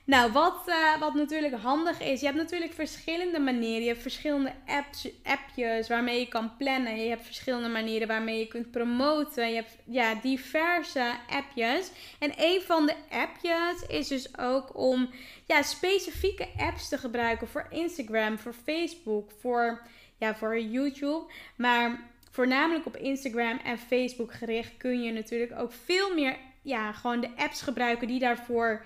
Nou, 0.04 0.32
wat, 0.32 0.62
uh, 0.68 0.98
wat 0.98 1.14
natuurlijk 1.14 1.54
handig 1.54 2.00
is, 2.00 2.20
je 2.20 2.26
hebt 2.26 2.38
natuurlijk 2.38 2.72
verschillende 2.72 3.38
manieren. 3.38 3.82
Je 3.82 3.88
hebt 3.88 4.02
verschillende 4.02 4.52
apps, 4.66 5.08
appjes 5.22 5.88
waarmee 5.88 6.18
je 6.18 6.28
kan 6.28 6.56
plannen. 6.56 7.02
Je 7.02 7.08
hebt 7.08 7.24
verschillende 7.24 7.68
manieren 7.68 8.08
waarmee 8.08 8.38
je 8.38 8.46
kunt 8.46 8.70
promoten. 8.70 9.48
Je 9.48 9.54
hebt 9.54 9.76
ja, 9.84 10.14
diverse 10.14 11.12
appjes. 11.28 11.90
En 12.18 12.32
een 12.36 12.60
van 12.62 12.86
de 12.86 12.94
appjes 13.10 13.86
is 13.88 14.08
dus 14.08 14.38
ook 14.38 14.78
om 14.78 15.10
ja, 15.46 15.62
specifieke 15.62 16.48
apps 16.56 16.88
te 16.88 16.98
gebruiken 16.98 17.48
voor 17.48 17.66
Instagram, 17.70 18.38
voor 18.38 18.54
Facebook, 18.64 19.30
voor, 19.40 19.82
ja, 20.18 20.34
voor 20.34 20.60
YouTube. 20.60 21.32
Maar 21.56 22.00
voornamelijk 22.30 22.86
op 22.86 22.96
Instagram 22.96 23.58
en 23.64 23.78
Facebook 23.78 24.32
gericht 24.32 24.76
kun 24.76 25.02
je 25.02 25.12
natuurlijk 25.12 25.52
ook 25.58 25.72
veel 25.84 26.14
meer 26.14 26.36
ja, 26.62 26.92
gewoon 26.92 27.20
de 27.20 27.30
apps 27.36 27.62
gebruiken 27.62 28.06
die 28.06 28.18
daarvoor 28.18 28.84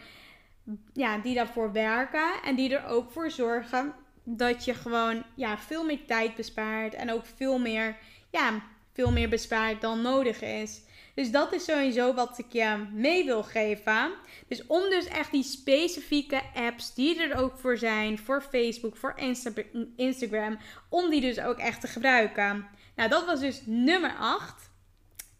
ja, 0.92 1.18
die 1.18 1.34
daarvoor 1.34 1.72
werken 1.72 2.42
en 2.44 2.54
die 2.54 2.76
er 2.76 2.86
ook 2.86 3.10
voor 3.10 3.30
zorgen 3.30 3.94
dat 4.24 4.64
je 4.64 4.74
gewoon 4.74 5.22
ja, 5.34 5.58
veel 5.58 5.84
meer 5.84 6.06
tijd 6.06 6.34
bespaart 6.34 6.94
en 6.94 7.12
ook 7.12 7.26
veel 7.36 7.58
meer, 7.58 7.96
ja, 8.30 8.62
veel 8.92 9.12
meer 9.12 9.28
bespaart 9.28 9.80
dan 9.80 10.02
nodig 10.02 10.42
is. 10.42 10.80
Dus 11.14 11.30
dat 11.30 11.52
is 11.52 11.64
sowieso 11.64 12.14
wat 12.14 12.38
ik 12.38 12.52
je 12.52 12.86
mee 12.92 13.24
wil 13.24 13.42
geven. 13.42 14.12
Dus 14.48 14.66
om 14.66 14.90
dus 14.90 15.06
echt 15.06 15.30
die 15.30 15.42
specifieke 15.42 16.42
apps 16.54 16.94
die 16.94 17.22
er 17.22 17.38
ook 17.38 17.58
voor 17.58 17.78
zijn, 17.78 18.18
voor 18.18 18.42
Facebook, 18.42 18.96
voor 18.96 19.14
Instagram, 19.96 20.58
om 20.88 21.10
die 21.10 21.20
dus 21.20 21.40
ook 21.40 21.58
echt 21.58 21.80
te 21.80 21.86
gebruiken. 21.86 22.66
Nou, 22.96 23.08
dat 23.08 23.26
was 23.26 23.40
dus 23.40 23.62
nummer 23.64 24.14
8. 24.18 24.70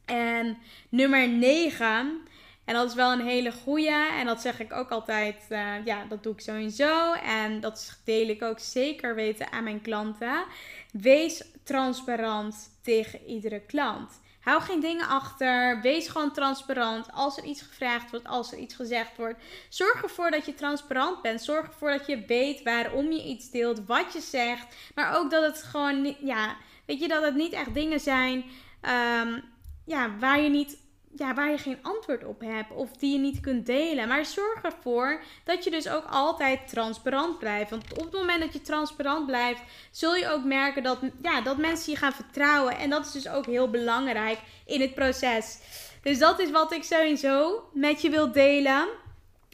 En 0.05 0.59
nummer 0.89 1.29
9 1.29 2.21
en 2.67 2.75
dat 2.75 2.89
is 2.89 2.95
wel 2.95 3.13
een 3.13 3.27
hele 3.27 3.53
goede. 3.53 4.09
En 4.19 4.27
dat 4.27 4.41
zeg 4.41 4.61
ik 4.61 4.73
ook 4.73 4.91
altijd. 4.91 5.47
Uh, 5.49 5.85
ja, 5.85 6.05
dat 6.05 6.23
doe 6.23 6.33
ik 6.33 6.41
sowieso. 6.41 7.13
En 7.13 7.61
dat 7.61 8.01
deel 8.05 8.29
ik 8.29 8.43
ook 8.43 8.59
zeker 8.59 9.15
weten 9.15 9.53
aan 9.53 9.65
mijn 9.65 9.83
klanten. 9.83 10.45
Wees 10.93 11.45
transparant 11.65 12.71
tegen 12.83 13.25
iedere 13.27 13.61
klant. 13.61 14.21
Hou 14.41 14.63
geen 14.63 14.81
dingen 14.81 15.09
achter. 15.09 15.81
Wees 15.81 16.09
gewoon 16.09 16.33
transparant. 16.33 17.13
Als 17.13 17.37
er 17.37 17.45
iets 17.45 17.63
gevraagd 17.63 18.11
wordt, 18.11 18.27
als 18.27 18.53
er 18.53 18.59
iets 18.59 18.75
gezegd 18.75 19.17
wordt. 19.17 19.39
Zorg 19.69 20.03
ervoor 20.03 20.31
dat 20.31 20.47
je 20.47 20.55
transparant 20.55 21.23
bent. 21.23 21.43
Zorg 21.43 21.67
ervoor 21.67 21.91
dat 21.91 22.07
je 22.07 22.25
weet 22.27 22.63
waarom 22.63 23.13
je 23.13 23.25
iets 23.25 23.51
deelt, 23.51 23.87
wat 23.87 24.13
je 24.13 24.21
zegt. 24.21 24.75
Maar 24.95 25.19
ook 25.19 25.31
dat 25.31 25.45
het 25.45 25.63
gewoon, 25.63 26.17
ja, 26.21 26.57
weet 26.87 27.01
je, 27.01 27.09
dat 27.09 27.23
het 27.23 27.35
niet 27.35 27.53
echt 27.53 27.75
dingen 27.75 28.01
zijn 28.01 28.45
um, 28.83 29.43
ja, 29.85 30.19
waar 30.19 30.41
je 30.41 30.49
niet 30.49 30.79
ja, 31.17 31.35
waar 31.35 31.51
je 31.51 31.59
geen 31.59 31.79
antwoord 31.83 32.25
op 32.25 32.41
hebt 32.41 32.71
of 32.71 32.91
die 32.91 33.13
je 33.13 33.19
niet 33.19 33.41
kunt 33.41 33.67
delen. 33.67 34.09
Maar 34.09 34.25
zorg 34.25 34.63
ervoor 34.63 35.21
dat 35.45 35.65
je 35.65 35.71
dus 35.71 35.89
ook 35.89 36.05
altijd 36.11 36.69
transparant 36.69 37.39
blijft. 37.39 37.71
Want 37.71 37.93
op 37.93 38.05
het 38.05 38.13
moment 38.13 38.41
dat 38.41 38.53
je 38.53 38.61
transparant 38.61 39.27
blijft, 39.27 39.61
zul 39.91 40.15
je 40.15 40.31
ook 40.31 40.45
merken 40.45 40.83
dat, 40.83 40.99
ja, 41.23 41.41
dat 41.41 41.57
mensen 41.57 41.93
je 41.93 41.99
gaan 41.99 42.13
vertrouwen. 42.13 42.77
En 42.77 42.91
dat 42.91 43.07
is 43.07 43.13
dus 43.13 43.29
ook 43.29 43.47
heel 43.47 43.71
belangrijk 43.71 44.39
in 44.67 44.81
het 44.81 44.95
proces. 44.95 45.59
Dus 46.03 46.19
dat 46.19 46.41
is 46.41 46.51
wat 46.51 46.73
ik 46.73 46.85
sowieso 46.85 47.69
met 47.73 48.03
je 48.03 48.11
wil 48.11 48.33
delen. 48.33 48.87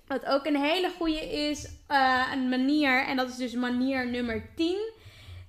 Wat 0.06 0.26
ook 0.26 0.46
een 0.46 0.56
hele 0.56 0.90
goede 0.98 1.32
is, 1.32 1.68
uh, 1.88 2.28
een 2.32 2.48
manier, 2.48 3.04
en 3.04 3.16
dat 3.16 3.28
is 3.28 3.36
dus 3.36 3.52
manier 3.52 4.10
nummer 4.10 4.48
10, 4.56 4.92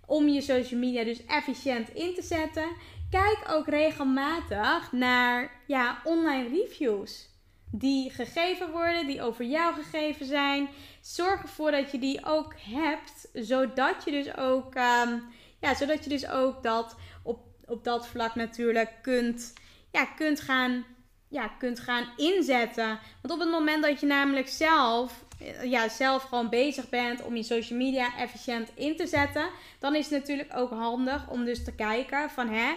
om 0.06 0.28
je 0.28 0.42
social 0.42 0.80
media 0.80 1.04
dus 1.04 1.26
efficiënt 1.26 1.90
in 1.90 2.14
te 2.16 2.22
zetten 2.22 2.66
kijk 3.14 3.44
ook 3.50 3.68
regelmatig 3.68 4.92
naar 4.92 5.52
ja, 5.68 6.02
online 6.04 6.50
reviews. 6.50 7.30
Die 7.72 8.12
gegeven 8.12 8.72
worden, 8.72 9.08
die 9.08 9.22
over 9.22 9.46
jou 9.46 9.74
gegeven 9.74 10.26
zijn. 10.26 10.70
Zorg 11.02 11.42
ervoor 11.42 11.72
dat 11.72 11.92
je 11.92 12.00
die 12.00 12.26
ook 12.26 12.54
hebt. 12.58 13.30
Zodat 13.34 14.04
je 14.06 14.12
dus 14.12 14.38
ook, 14.38 14.76
um, 14.76 15.24
ja, 15.60 15.76
zodat 15.76 16.04
je 16.04 16.10
dus 16.10 16.28
ook 16.30 16.64
dat 16.64 16.96
op, 17.24 17.40
op 17.66 17.84
dat 17.84 18.08
vlak 18.08 18.36
natuurlijk 18.36 18.92
kunt, 19.02 19.54
ja, 19.92 20.06
kunt, 20.06 20.40
gaan, 20.40 20.86
ja, 21.28 21.48
kunt 21.48 21.80
gaan 21.80 22.08
inzetten. 22.18 23.00
Want 23.22 23.34
op 23.34 23.40
het 23.40 23.50
moment 23.50 23.84
dat 23.84 24.00
je 24.00 24.06
namelijk 24.06 24.48
zelf 24.48 25.24
ja, 25.64 25.90
zelf 25.90 26.24
gewoon 26.24 26.50
bezig 26.50 26.90
bent 26.90 27.24
om 27.24 27.36
je 27.36 27.44
social 27.44 27.80
media 27.80 28.18
efficiënt 28.18 28.70
in 28.76 28.96
te 28.98 29.08
zetten, 29.08 29.50
dan 29.80 29.96
is 29.96 30.10
het 30.10 30.20
natuurlijk 30.20 30.50
ook 30.56 30.70
handig 30.70 31.30
om 31.30 31.46
dus 31.46 31.64
te 31.64 31.76
kijken 31.76 32.30
van 32.30 32.50
hè, 32.50 32.74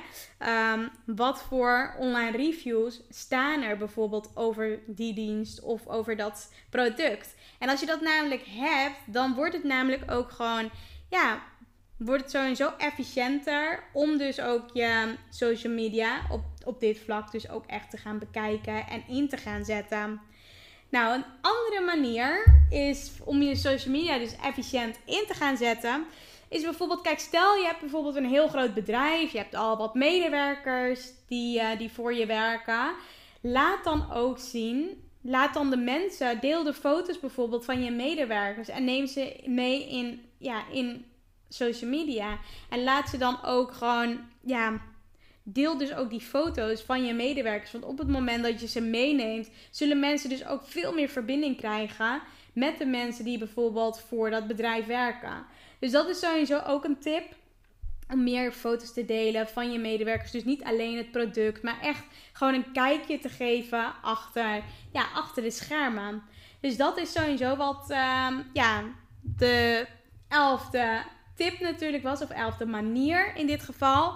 um, 0.72 0.90
wat 1.04 1.42
voor 1.42 1.94
online 1.98 2.36
reviews 2.36 3.00
staan 3.10 3.62
er 3.62 3.76
bijvoorbeeld 3.76 4.30
over 4.34 4.78
die 4.86 5.14
dienst 5.14 5.60
of 5.60 5.86
over 5.86 6.16
dat 6.16 6.52
product. 6.70 7.34
En 7.58 7.68
als 7.68 7.80
je 7.80 7.86
dat 7.86 8.00
namelijk 8.00 8.42
hebt, 8.46 8.98
dan 9.06 9.34
wordt 9.34 9.54
het 9.54 9.64
namelijk 9.64 10.10
ook 10.10 10.30
gewoon, 10.30 10.70
ja, 11.08 11.42
wordt 11.96 12.22
het 12.22 12.30
sowieso 12.30 12.72
efficiënter 12.78 13.82
om 13.92 14.18
dus 14.18 14.40
ook 14.40 14.70
je 14.72 15.14
social 15.30 15.72
media 15.72 16.20
op, 16.30 16.44
op 16.64 16.80
dit 16.80 16.98
vlak 16.98 17.32
dus 17.32 17.48
ook 17.48 17.66
echt 17.66 17.90
te 17.90 17.96
gaan 17.96 18.18
bekijken 18.18 18.86
en 18.86 19.04
in 19.08 19.28
te 19.28 19.36
gaan 19.36 19.64
zetten. 19.64 20.20
Nou, 20.88 21.14
een 21.14 21.24
andere 21.40 21.84
manier 21.84 22.54
is 22.70 23.12
om 23.24 23.42
je 23.42 23.56
social 23.56 23.94
media 23.94 24.18
dus 24.18 24.36
efficiënt 24.42 24.98
in 25.04 25.24
te 25.26 25.34
gaan 25.34 25.56
zetten. 25.56 26.04
Is 26.48 26.62
bijvoorbeeld, 26.62 27.00
kijk, 27.00 27.18
stel 27.18 27.56
je 27.56 27.64
hebt 27.64 27.80
bijvoorbeeld 27.80 28.16
een 28.16 28.28
heel 28.28 28.48
groot 28.48 28.74
bedrijf. 28.74 29.32
Je 29.32 29.38
hebt 29.38 29.54
al 29.54 29.76
wat 29.76 29.94
medewerkers 29.94 31.10
die, 31.28 31.60
uh, 31.60 31.78
die 31.78 31.92
voor 31.92 32.14
je 32.14 32.26
werken. 32.26 32.94
Laat 33.40 33.84
dan 33.84 34.12
ook 34.12 34.38
zien 34.38 35.04
laat 35.26 35.54
dan 35.54 35.70
de 35.70 35.76
mensen, 35.76 36.40
deel 36.40 36.62
de 36.62 36.74
foto's 36.74 37.20
bijvoorbeeld 37.20 37.64
van 37.64 37.84
je 37.84 37.90
medewerkers 37.90 38.68
en 38.68 38.84
neem 38.84 39.06
ze 39.06 39.42
mee 39.46 39.88
in, 39.88 40.20
ja, 40.38 40.68
in 40.72 41.04
social 41.48 41.90
media. 41.90 42.38
En 42.70 42.84
laat 42.84 43.08
ze 43.08 43.18
dan 43.18 43.44
ook 43.44 43.72
gewoon, 43.72 44.18
ja, 44.40 44.80
deel 45.48 45.76
dus 45.76 45.94
ook 45.94 46.10
die 46.10 46.20
foto's 46.20 46.82
van 46.82 47.04
je 47.04 47.14
medewerkers. 47.14 47.72
Want 47.72 47.84
op 47.84 47.98
het 47.98 48.08
moment 48.08 48.42
dat 48.42 48.60
je 48.60 48.66
ze 48.66 48.80
meeneemt, 48.80 49.50
zullen 49.70 50.00
mensen 50.00 50.28
dus 50.28 50.46
ook 50.46 50.62
veel 50.64 50.92
meer 50.94 51.08
verbinding 51.08 51.56
krijgen 51.56 52.20
met 52.52 52.78
de 52.78 52.86
mensen 52.86 53.24
die 53.24 53.38
bijvoorbeeld 53.38 54.00
voor 54.08 54.30
dat 54.30 54.46
bedrijf 54.46 54.86
werken. 54.86 55.44
Dus 55.78 55.90
dat 55.90 56.08
is 56.08 56.18
sowieso 56.18 56.58
ook 56.66 56.84
een 56.84 56.98
tip 56.98 57.34
om 58.10 58.22
meer 58.22 58.52
foto's 58.52 58.92
te 58.92 59.04
delen 59.04 59.48
van 59.48 59.72
je 59.72 59.78
medewerkers. 59.78 60.30
Dus 60.30 60.44
niet 60.44 60.64
alleen 60.64 60.96
het 60.96 61.10
product, 61.10 61.62
maar 61.62 61.80
echt 61.80 62.04
gewoon 62.32 62.54
een 62.54 62.72
kijkje 62.72 63.18
te 63.18 63.28
geven 63.28 63.92
achter, 64.02 64.62
ja, 64.92 65.06
achter 65.14 65.42
de 65.42 65.50
schermen. 65.50 66.22
Dus 66.60 66.76
dat 66.76 66.98
is 66.98 67.12
sowieso 67.12 67.56
wat 67.56 67.86
uh, 67.90 68.28
ja, 68.52 68.82
de 69.20 69.86
elfde 70.28 71.02
tip 71.34 71.60
natuurlijk 71.60 72.02
was, 72.02 72.22
of 72.22 72.30
elfde 72.30 72.66
manier 72.66 73.36
in 73.36 73.46
dit 73.46 73.62
geval. 73.62 74.14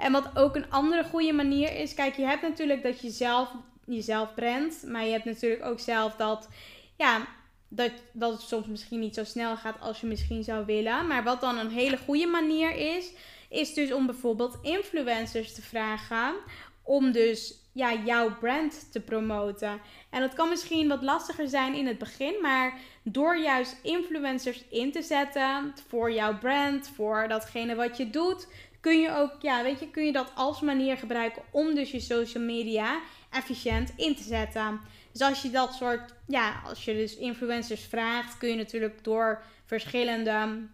En 0.00 0.12
wat 0.12 0.30
ook 0.34 0.56
een 0.56 0.70
andere 0.70 1.04
goede 1.04 1.32
manier 1.32 1.76
is, 1.76 1.94
kijk, 1.94 2.16
je 2.16 2.24
hebt 2.24 2.42
natuurlijk 2.42 2.82
dat 2.82 3.00
je 3.00 3.10
zelf 3.10 3.52
jezelf 3.84 4.34
brengt, 4.34 4.82
maar 4.86 5.04
je 5.04 5.12
hebt 5.12 5.24
natuurlijk 5.24 5.64
ook 5.64 5.80
zelf 5.80 6.16
dat, 6.16 6.48
ja, 6.96 7.26
dat, 7.68 7.90
dat 8.12 8.32
het 8.32 8.40
soms 8.40 8.66
misschien 8.66 9.00
niet 9.00 9.14
zo 9.14 9.24
snel 9.24 9.56
gaat 9.56 9.80
als 9.80 10.00
je 10.00 10.06
misschien 10.06 10.44
zou 10.44 10.66
willen. 10.66 11.06
Maar 11.06 11.24
wat 11.24 11.40
dan 11.40 11.58
een 11.58 11.70
hele 11.70 11.98
goede 11.98 12.26
manier 12.26 12.96
is, 12.96 13.12
is 13.48 13.74
dus 13.74 13.92
om 13.92 14.06
bijvoorbeeld 14.06 14.58
influencers 14.62 15.54
te 15.54 15.62
vragen 15.62 16.34
om 16.82 17.12
dus 17.12 17.54
ja, 17.72 17.94
jouw 17.94 18.36
brand 18.38 18.92
te 18.92 19.00
promoten. 19.00 19.80
En 20.10 20.20
dat 20.20 20.34
kan 20.34 20.48
misschien 20.48 20.88
wat 20.88 21.02
lastiger 21.02 21.48
zijn 21.48 21.74
in 21.74 21.86
het 21.86 21.98
begin, 21.98 22.34
maar 22.42 22.78
door 23.02 23.36
juist 23.36 23.76
influencers 23.82 24.64
in 24.70 24.92
te 24.92 25.02
zetten 25.02 25.74
voor 25.88 26.12
jouw 26.12 26.38
brand, 26.38 26.90
voor 26.94 27.28
datgene 27.28 27.74
wat 27.74 27.96
je 27.96 28.10
doet, 28.10 28.46
kun 28.80 29.00
je 29.00 29.14
ook, 29.16 29.32
ja, 29.40 29.62
weet 29.62 29.80
je, 29.80 29.90
kun 29.90 30.04
je 30.04 30.12
dat 30.12 30.32
als 30.34 30.60
manier 30.60 30.96
gebruiken 30.96 31.42
om 31.50 31.74
dus 31.74 31.90
je 31.90 32.00
social 32.00 32.44
media 32.44 33.00
efficiënt 33.30 33.92
in 33.96 34.16
te 34.16 34.22
zetten. 34.22 34.80
Dus 35.12 35.20
als 35.20 35.42
je 35.42 35.50
dat 35.50 35.74
soort, 35.74 36.14
ja, 36.26 36.62
als 36.64 36.84
je 36.84 36.94
dus 36.94 37.16
influencers 37.16 37.84
vraagt, 37.84 38.38
kun 38.38 38.48
je 38.48 38.56
natuurlijk 38.56 39.04
door 39.04 39.42
verschillende, 39.64 40.66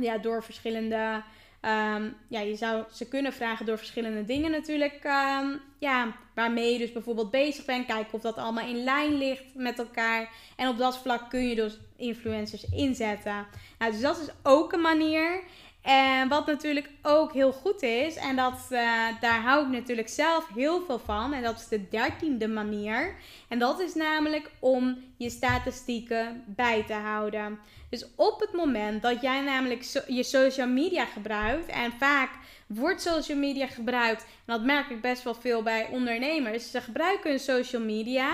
ja, 0.00 0.18
door 0.18 0.44
verschillende, 0.44 1.22
um, 1.62 2.16
ja, 2.28 2.40
je 2.40 2.56
zou 2.56 2.84
ze 2.92 3.08
kunnen 3.08 3.32
vragen 3.32 3.66
door 3.66 3.78
verschillende 3.78 4.24
dingen 4.24 4.50
natuurlijk, 4.50 5.04
um, 5.04 5.60
ja, 5.78 6.16
waarmee 6.34 6.72
je 6.72 6.78
dus 6.78 6.92
bijvoorbeeld 6.92 7.30
bezig 7.30 7.64
bent. 7.64 7.86
Kijken 7.86 8.14
of 8.14 8.20
dat 8.20 8.36
allemaal 8.36 8.68
in 8.68 8.84
lijn 8.84 9.18
ligt 9.18 9.44
met 9.54 9.78
elkaar. 9.78 10.32
En 10.56 10.68
op 10.68 10.78
dat 10.78 10.98
vlak 10.98 11.30
kun 11.30 11.48
je 11.48 11.54
dus 11.54 11.78
influencers 11.96 12.64
inzetten. 12.64 13.46
Nou, 13.78 13.92
dus 13.92 14.00
dat 14.00 14.20
is 14.20 14.28
ook 14.42 14.72
een 14.72 14.80
manier. 14.80 15.42
En 15.86 16.28
wat 16.28 16.46
natuurlijk 16.46 16.88
ook 17.02 17.32
heel 17.32 17.52
goed 17.52 17.82
is, 17.82 18.16
en 18.16 18.36
dat, 18.36 18.66
uh, 18.70 18.80
daar 19.20 19.40
hou 19.40 19.64
ik 19.64 19.72
natuurlijk 19.72 20.08
zelf 20.08 20.48
heel 20.54 20.84
veel 20.86 20.98
van, 20.98 21.32
en 21.32 21.42
dat 21.42 21.58
is 21.58 21.68
de 21.68 21.88
dertiende 21.88 22.48
manier. 22.48 23.14
En 23.48 23.58
dat 23.58 23.80
is 23.80 23.94
namelijk 23.94 24.50
om 24.58 24.98
je 25.16 25.30
statistieken 25.30 26.42
bij 26.46 26.84
te 26.86 26.92
houden. 26.92 27.58
Dus 27.90 28.06
op 28.16 28.40
het 28.40 28.52
moment 28.52 29.02
dat 29.02 29.20
jij 29.20 29.40
namelijk 29.40 30.02
je 30.06 30.22
social 30.22 30.68
media 30.68 31.04
gebruikt, 31.04 31.70
en 31.70 31.92
vaak 31.98 32.30
wordt 32.66 33.02
social 33.02 33.38
media 33.38 33.66
gebruikt, 33.66 34.22
en 34.22 34.28
dat 34.46 34.64
merk 34.64 34.90
ik 34.90 35.00
best 35.00 35.22
wel 35.22 35.34
veel 35.34 35.62
bij 35.62 35.88
ondernemers, 35.90 36.70
ze 36.70 36.80
gebruiken 36.80 37.30
hun 37.30 37.40
social 37.40 37.82
media, 37.82 38.30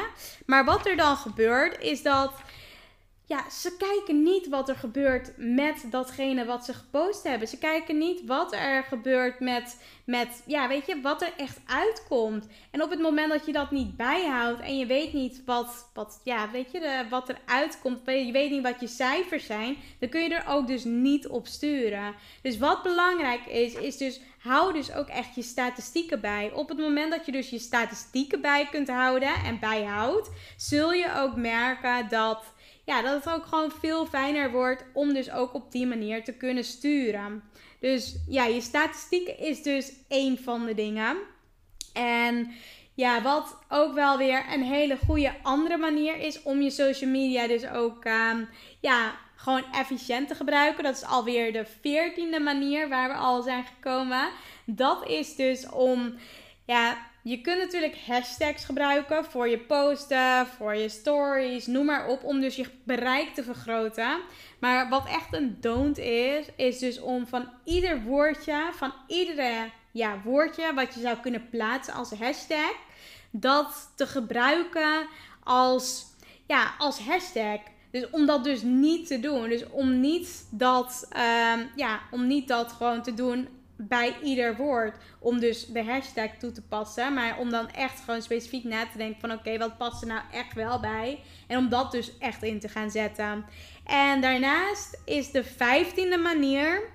maar 0.46 0.64
wat 0.64 0.86
er 0.86 0.96
dan 0.96 1.16
gebeurt 1.16 1.80
is 1.80 2.02
dat 2.02 2.32
ja, 3.24 3.50
ze 3.50 3.76
kijken 3.76 4.22
niet 4.22 4.48
wat 4.48 4.68
er 4.68 4.76
gebeurt 4.76 5.32
met 5.36 5.84
datgene 5.90 6.44
wat 6.44 6.64
ze 6.64 6.74
gepost 6.74 7.22
hebben. 7.22 7.48
Ze 7.48 7.58
kijken 7.58 7.98
niet 7.98 8.26
wat 8.26 8.52
er 8.52 8.82
gebeurt 8.82 9.40
met, 9.40 9.82
met, 10.04 10.42
ja, 10.46 10.68
weet 10.68 10.86
je, 10.86 11.00
wat 11.00 11.22
er 11.22 11.32
echt 11.36 11.60
uitkomt. 11.66 12.46
En 12.70 12.82
op 12.82 12.90
het 12.90 13.00
moment 13.00 13.30
dat 13.30 13.46
je 13.46 13.52
dat 13.52 13.70
niet 13.70 13.96
bijhoudt 13.96 14.60
en 14.60 14.78
je 14.78 14.86
weet 14.86 15.12
niet 15.12 15.42
wat, 15.44 15.90
wat 15.94 16.20
ja, 16.24 16.50
weet 16.50 16.72
je, 16.72 16.80
de, 16.80 17.04
wat 17.10 17.28
er 17.28 17.38
uitkomt, 17.46 18.00
je 18.04 18.32
weet 18.32 18.50
niet 18.50 18.62
wat 18.62 18.80
je 18.80 18.86
cijfers 18.86 19.46
zijn, 19.46 19.76
dan 19.98 20.08
kun 20.08 20.22
je 20.22 20.34
er 20.34 20.48
ook 20.48 20.66
dus 20.66 20.84
niet 20.84 21.28
op 21.28 21.46
sturen. 21.46 22.14
Dus 22.42 22.58
wat 22.58 22.82
belangrijk 22.82 23.46
is, 23.46 23.74
is 23.74 23.96
dus 23.96 24.20
hou 24.38 24.72
dus 24.72 24.92
ook 24.92 25.08
echt 25.08 25.34
je 25.34 25.42
statistieken 25.42 26.20
bij. 26.20 26.52
Op 26.54 26.68
het 26.68 26.78
moment 26.78 27.10
dat 27.10 27.26
je 27.26 27.32
dus 27.32 27.50
je 27.50 27.58
statistieken 27.58 28.40
bij 28.40 28.68
kunt 28.70 28.88
houden 28.88 29.34
en 29.44 29.58
bijhoudt, 29.58 30.30
zul 30.56 30.92
je 30.92 31.14
ook 31.16 31.36
merken 31.36 32.08
dat 32.08 32.52
ja, 32.84 33.02
dat 33.02 33.24
het 33.24 33.34
ook 33.34 33.46
gewoon 33.46 33.70
veel 33.80 34.06
fijner 34.06 34.50
wordt 34.50 34.84
om 34.92 35.12
dus 35.12 35.30
ook 35.30 35.54
op 35.54 35.72
die 35.72 35.86
manier 35.86 36.24
te 36.24 36.32
kunnen 36.32 36.64
sturen. 36.64 37.42
Dus 37.80 38.16
ja, 38.28 38.44
je 38.44 38.60
statistieken 38.60 39.38
is 39.38 39.62
dus 39.62 39.92
één 40.08 40.38
van 40.38 40.66
de 40.66 40.74
dingen. 40.74 41.16
En 41.92 42.52
ja, 42.94 43.22
wat 43.22 43.58
ook 43.68 43.94
wel 43.94 44.18
weer 44.18 44.44
een 44.52 44.62
hele 44.62 44.98
goede 45.06 45.34
andere 45.42 45.76
manier 45.76 46.16
is 46.16 46.42
om 46.42 46.62
je 46.62 46.70
social 46.70 47.10
media 47.10 47.46
dus 47.46 47.68
ook 47.68 48.04
um, 48.04 48.48
ja, 48.80 49.14
gewoon 49.36 49.64
efficiënt 49.72 50.28
te 50.28 50.34
gebruiken. 50.34 50.84
Dat 50.84 50.96
is 50.96 51.04
alweer 51.04 51.52
de 51.52 51.64
veertiende 51.80 52.40
manier 52.40 52.88
waar 52.88 53.08
we 53.08 53.14
al 53.14 53.42
zijn 53.42 53.64
gekomen. 53.64 54.28
Dat 54.66 55.08
is 55.08 55.36
dus 55.36 55.68
om 55.68 56.14
ja, 56.66 57.10
je 57.22 57.40
kunt 57.40 57.58
natuurlijk 57.58 57.96
hashtags 58.06 58.64
gebruiken 58.64 59.24
voor 59.24 59.48
je 59.48 59.58
posten, 59.58 60.46
voor 60.46 60.74
je 60.74 60.88
stories, 60.88 61.66
noem 61.66 61.86
maar 61.86 62.08
op, 62.08 62.24
om 62.24 62.40
dus 62.40 62.56
je 62.56 62.66
bereik 62.84 63.34
te 63.34 63.42
vergroten. 63.42 64.20
Maar 64.58 64.88
wat 64.88 65.06
echt 65.06 65.34
een 65.34 65.56
don't 65.60 65.98
is, 65.98 66.46
is 66.56 66.78
dus 66.78 67.00
om 67.00 67.26
van 67.26 67.48
ieder 67.64 68.02
woordje, 68.02 68.68
van 68.72 68.92
iedere 69.06 69.70
ja, 69.92 70.20
woordje 70.24 70.74
wat 70.74 70.94
je 70.94 71.00
zou 71.00 71.16
kunnen 71.16 71.48
plaatsen 71.50 71.94
als 71.94 72.10
hashtag, 72.10 72.74
dat 73.30 73.92
te 73.96 74.06
gebruiken 74.06 75.06
als, 75.44 76.04
ja, 76.46 76.74
als 76.78 76.98
hashtag. 76.98 77.58
Dus 77.90 78.10
om 78.10 78.26
dat 78.26 78.44
dus 78.44 78.62
niet 78.62 79.06
te 79.06 79.20
doen. 79.20 79.48
Dus 79.48 79.68
om 79.70 80.00
niet 80.00 80.46
dat, 80.50 81.08
um, 81.56 81.70
ja, 81.76 82.00
om 82.10 82.26
niet 82.26 82.48
dat 82.48 82.72
gewoon 82.72 83.02
te 83.02 83.14
doen 83.14 83.48
bij 83.88 84.14
ieder 84.22 84.56
woord. 84.56 84.96
Om 85.18 85.40
dus 85.40 85.66
de 85.66 85.84
hashtag 85.84 86.30
toe 86.38 86.52
te 86.52 86.62
passen. 86.62 87.14
Maar 87.14 87.38
om 87.38 87.50
dan 87.50 87.70
echt 87.70 88.00
gewoon 88.00 88.22
specifiek 88.22 88.64
na 88.64 88.86
te 88.86 88.98
denken 88.98 89.20
van 89.20 89.32
oké, 89.32 89.58
wat 89.58 89.78
past 89.78 90.02
er 90.02 90.08
nou 90.08 90.20
echt 90.32 90.54
wel 90.54 90.80
bij? 90.80 91.20
En 91.46 91.58
om 91.58 91.68
dat 91.68 91.92
dus 91.92 92.18
echt 92.18 92.42
in 92.42 92.60
te 92.60 92.68
gaan 92.68 92.90
zetten. 92.90 93.44
En 93.86 94.20
daarnaast 94.20 95.00
is 95.04 95.30
de 95.30 95.44
vijftiende 95.44 96.18
manier 96.18 96.90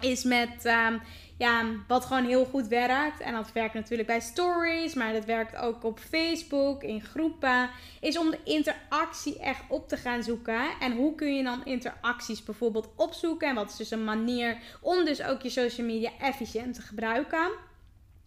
is 0.00 0.24
met 0.24 0.64
um, 0.64 1.00
ja, 1.36 1.64
wat 1.88 2.04
gewoon 2.04 2.24
heel 2.24 2.44
goed 2.44 2.66
werkt. 2.68 3.20
En 3.20 3.32
dat 3.32 3.52
werkt 3.52 3.74
natuurlijk 3.74 4.08
bij 4.08 4.20
stories, 4.20 4.94
maar 4.94 5.12
dat 5.12 5.24
werkt 5.24 5.56
ook 5.56 5.84
op 5.84 5.98
Facebook, 5.98 6.82
in 6.82 7.00
groepen. 7.00 7.70
Is 8.00 8.18
om 8.18 8.30
de 8.30 8.38
interactie 8.44 9.38
echt 9.38 9.62
op 9.68 9.88
te 9.88 9.96
gaan 9.96 10.22
zoeken. 10.22 10.70
En 10.80 10.92
hoe 10.92 11.14
kun 11.14 11.34
je 11.34 11.42
dan 11.42 11.64
interacties 11.64 12.42
bijvoorbeeld 12.42 12.88
opzoeken? 12.96 13.48
En 13.48 13.54
wat 13.54 13.70
is 13.70 13.76
dus 13.76 13.90
een 13.90 14.04
manier 14.04 14.56
om 14.80 15.04
dus 15.04 15.22
ook 15.22 15.42
je 15.42 15.50
social 15.50 15.86
media 15.86 16.10
efficiënt 16.20 16.74
te 16.74 16.82
gebruiken? 16.82 17.50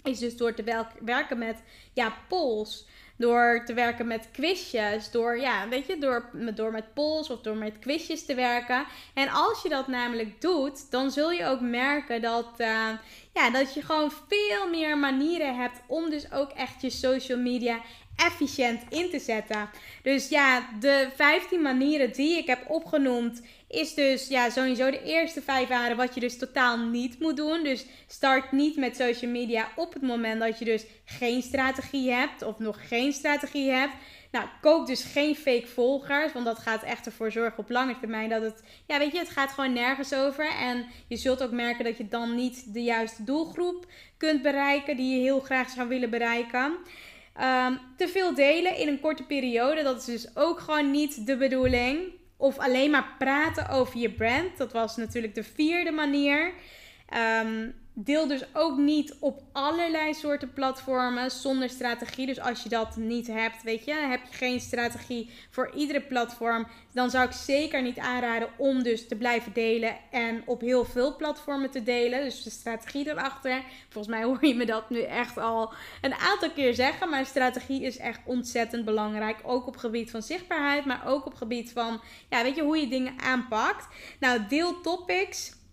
Is 0.04 0.20
dus 0.20 0.38
door 0.38 0.54
te 0.54 0.86
werken 1.02 1.38
met 1.38 1.64
ja, 1.94 2.14
polls. 2.28 2.88
Door 3.18 3.62
te 3.66 3.74
werken 3.74 4.08
met 4.08 4.28
quizjes. 4.32 5.12
Door, 5.12 5.40
ja, 5.40 5.68
weet 5.68 5.88
je, 5.88 5.98
door, 5.98 6.30
door 6.56 6.72
met 6.72 6.94
polls 6.94 7.30
of 7.30 7.42
door 7.42 7.56
met 7.56 7.80
quizjes 7.80 8.26
te 8.26 8.36
werken. 8.36 8.86
En 9.14 9.30
als 9.30 9.62
je 9.64 9.70
dat 9.70 9.88
namelijk 9.88 10.42
doet, 10.42 10.92
dan 10.92 11.12
zul 11.12 11.32
je 11.32 11.46
ook 11.46 11.62
merken 11.62 12.22
dat, 12.22 12.50
uh, 12.58 12.90
ja, 13.34 13.50
dat 13.50 13.74
je 13.74 13.82
gewoon 13.82 14.12
veel 14.28 14.70
meer 14.70 14.98
manieren 14.98 15.56
hebt 15.56 15.82
om 15.88 16.10
dus 16.10 16.32
ook 16.32 16.52
echt 16.52 16.82
je 16.82 16.90
social 16.90 17.40
media 17.40 17.80
efficiënt 18.16 18.82
in 18.90 19.10
te 19.10 19.20
zetten. 19.20 19.70
Dus 20.04 20.30
ja, 20.30 20.70
de 20.80 21.10
15 21.16 21.62
manieren 21.62 22.12
die 22.12 22.38
ik 22.38 22.48
heb 22.48 22.70
opgenoemd 22.70 23.42
is 23.76 23.94
dus 23.94 24.28
ja, 24.28 24.50
sowieso 24.50 24.92
de 24.92 25.04
eerste 25.04 25.42
vijf 25.42 25.68
waren 25.68 25.98
wat 25.98 26.14
je 26.14 26.20
dus 26.20 26.38
totaal 26.38 26.78
niet 26.78 27.20
moet 27.20 27.38
doen. 27.38 27.64
Dus 27.64 27.86
start 28.08 28.52
niet 28.52 28.78
met 28.78 28.96
social 28.96 29.32
media 29.32 29.68
op 29.76 29.94
het 29.94 30.02
moment 30.02 30.40
dat 30.40 30.60
je 30.60 30.66
dus 30.66 30.86
geen 31.06 31.42
strategie 31.42 32.12
hebt 32.12 32.42
of 32.42 32.60
nog 32.60 32.88
geen 32.88 33.14
strategie 33.14 33.70
hebt. 33.70 33.94
Nou, 34.32 34.48
koop 34.62 34.88
dus 34.88 35.04
geen 35.04 35.36
fake 35.36 35.68
volgers, 35.68 36.34
want 36.34 36.46
dat 36.46 36.60
gaat 36.60 36.84
echt 36.84 37.06
ervoor 37.06 37.32
zorgen 37.32 37.58
op 37.58 37.70
lange 37.70 38.00
termijn 38.00 38.30
dat 38.30 38.42
het, 38.42 38.64
ja, 38.88 38.98
weet 38.98 39.12
je, 39.12 39.18
het 39.18 39.30
gaat 39.30 39.52
gewoon 39.52 39.74
nergens 39.74 40.14
over. 40.14 40.52
En 40.60 40.86
je 41.08 41.18
zult 41.18 41.44
ook 41.44 41.52
merken 41.52 41.86
dat 41.86 41.98
je 41.98 42.08
dan 42.08 42.36
niet 42.36 42.74
de 42.74 42.84
juiste 42.84 43.24
doelgroep 43.24 43.86
kunt 44.18 44.42
bereiken 44.42 44.98
die 44.98 45.16
je 45.16 45.22
heel 45.22 45.40
graag 45.40 45.70
zou 45.70 45.88
willen 45.88 46.10
bereiken. 46.10 46.78
Ehm, 47.36 47.76
te 47.98 48.08
veel 48.08 48.36
delen 48.36 48.78
in 48.78 48.88
een 48.88 49.00
korte 49.00 49.24
periode, 49.24 49.84
dat 49.84 49.98
is 49.98 50.06
dus 50.06 50.36
ook 50.38 50.60
gewoon 50.60 50.92
niet 50.92 51.26
de 51.26 51.38
bedoeling. 51.38 52.00
Of 52.38 52.60
alleen 52.60 52.92
maar 52.92 53.16
praten 53.18 53.70
over 53.70 54.00
je 54.00 54.12
brand. 54.12 54.58
Dat 54.58 54.72
was 54.72 54.96
natuurlijk 54.96 55.36
de 55.36 55.44
vierde 55.44 55.92
manier. 55.92 56.54
Um, 57.44 57.74
Deel 57.98 58.28
dus 58.28 58.44
ook 58.54 58.78
niet 58.78 59.16
op 59.20 59.42
allerlei 59.52 60.14
soorten 60.14 60.54
platformen 60.54 61.32
zonder 61.32 61.70
strategie. 61.70 62.26
Dus 62.26 62.40
als 62.40 62.64
je 62.64 62.70
dat 62.70 62.96
niet 62.96 63.28
hebt, 63.28 63.64
weet 63.64 63.86
je, 63.86 63.94
heb 63.94 64.20
je 64.30 64.38
geen 64.38 64.60
strategie 64.60 65.30
voor 65.50 65.72
iedere 65.76 66.02
platform, 66.02 66.68
dan 66.94 67.10
zou 67.10 67.26
ik 67.26 67.32
zeker 67.32 67.82
niet 67.82 67.98
aanraden 67.98 68.50
om 68.58 68.84
dus 68.84 69.08
te 69.08 69.16
blijven 69.16 69.54
delen 69.54 69.98
en 70.12 70.44
op 70.46 70.62
heel 70.62 70.86
veel 70.86 71.16
platformen 71.16 71.72
te 71.72 71.84
delen. 71.84 72.24
Dus 72.24 72.44
de 72.44 72.50
strategie 72.50 73.10
erachter. 73.10 73.64
Volgens 73.90 74.16
mij 74.16 74.24
hoor 74.24 74.46
je 74.46 74.56
me 74.56 74.66
dat 74.66 74.90
nu 74.90 75.02
echt 75.02 75.38
al 75.38 75.74
een 76.02 76.14
aantal 76.14 76.52
keer 76.52 76.74
zeggen, 76.74 77.10
maar 77.10 77.26
strategie 77.26 77.82
is 77.82 77.98
echt 77.98 78.20
ontzettend 78.26 78.86
belangrijk. 78.86 79.38
Ook 79.44 79.68
op 79.68 79.78
gebied 79.78 80.12
van 80.12 80.22
zichtbaarheid, 80.22 80.86
maar 80.86 81.08
ook 81.08 81.26
op 81.26 81.34
gebied 81.34 81.72
van, 81.72 82.02
ja, 82.30 82.44
weet 82.44 82.56
je, 82.56 82.64
hoe 82.64 82.78
je 82.78 82.88
dingen 82.88 83.20
aanpakt. 83.20 83.88
Nou, 84.20 84.40
deel 84.48 84.82
topics 84.82 85.64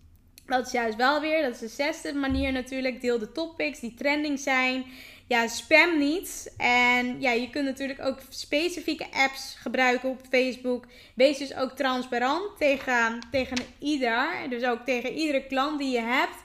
dat 0.52 0.66
is 0.66 0.72
juist 0.72 0.96
wel 0.96 1.20
weer, 1.20 1.42
dat 1.42 1.54
is 1.54 1.58
de 1.58 1.68
zesde 1.68 2.14
manier 2.14 2.52
natuurlijk. 2.52 3.00
Deel 3.00 3.18
de 3.18 3.32
topics 3.32 3.80
die 3.80 3.94
trending 3.94 4.38
zijn. 4.38 4.84
Ja, 5.26 5.46
spam 5.46 5.98
niet. 5.98 6.54
En 6.56 7.20
ja, 7.20 7.30
je 7.30 7.50
kunt 7.50 7.64
natuurlijk 7.64 8.04
ook 8.04 8.18
specifieke 8.28 9.06
apps 9.12 9.56
gebruiken 9.60 10.08
op 10.08 10.20
Facebook. 10.30 10.86
Wees 11.14 11.38
dus 11.38 11.54
ook 11.54 11.70
transparant 11.70 12.58
tegen, 12.58 13.18
tegen 13.30 13.56
ieder. 13.78 14.28
Dus 14.48 14.64
ook 14.64 14.84
tegen 14.84 15.12
iedere 15.12 15.46
klant 15.46 15.78
die 15.78 15.90
je 15.90 16.00
hebt. 16.00 16.36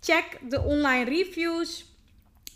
Check 0.00 0.38
de 0.48 0.60
online 0.62 1.04
reviews. 1.04 1.84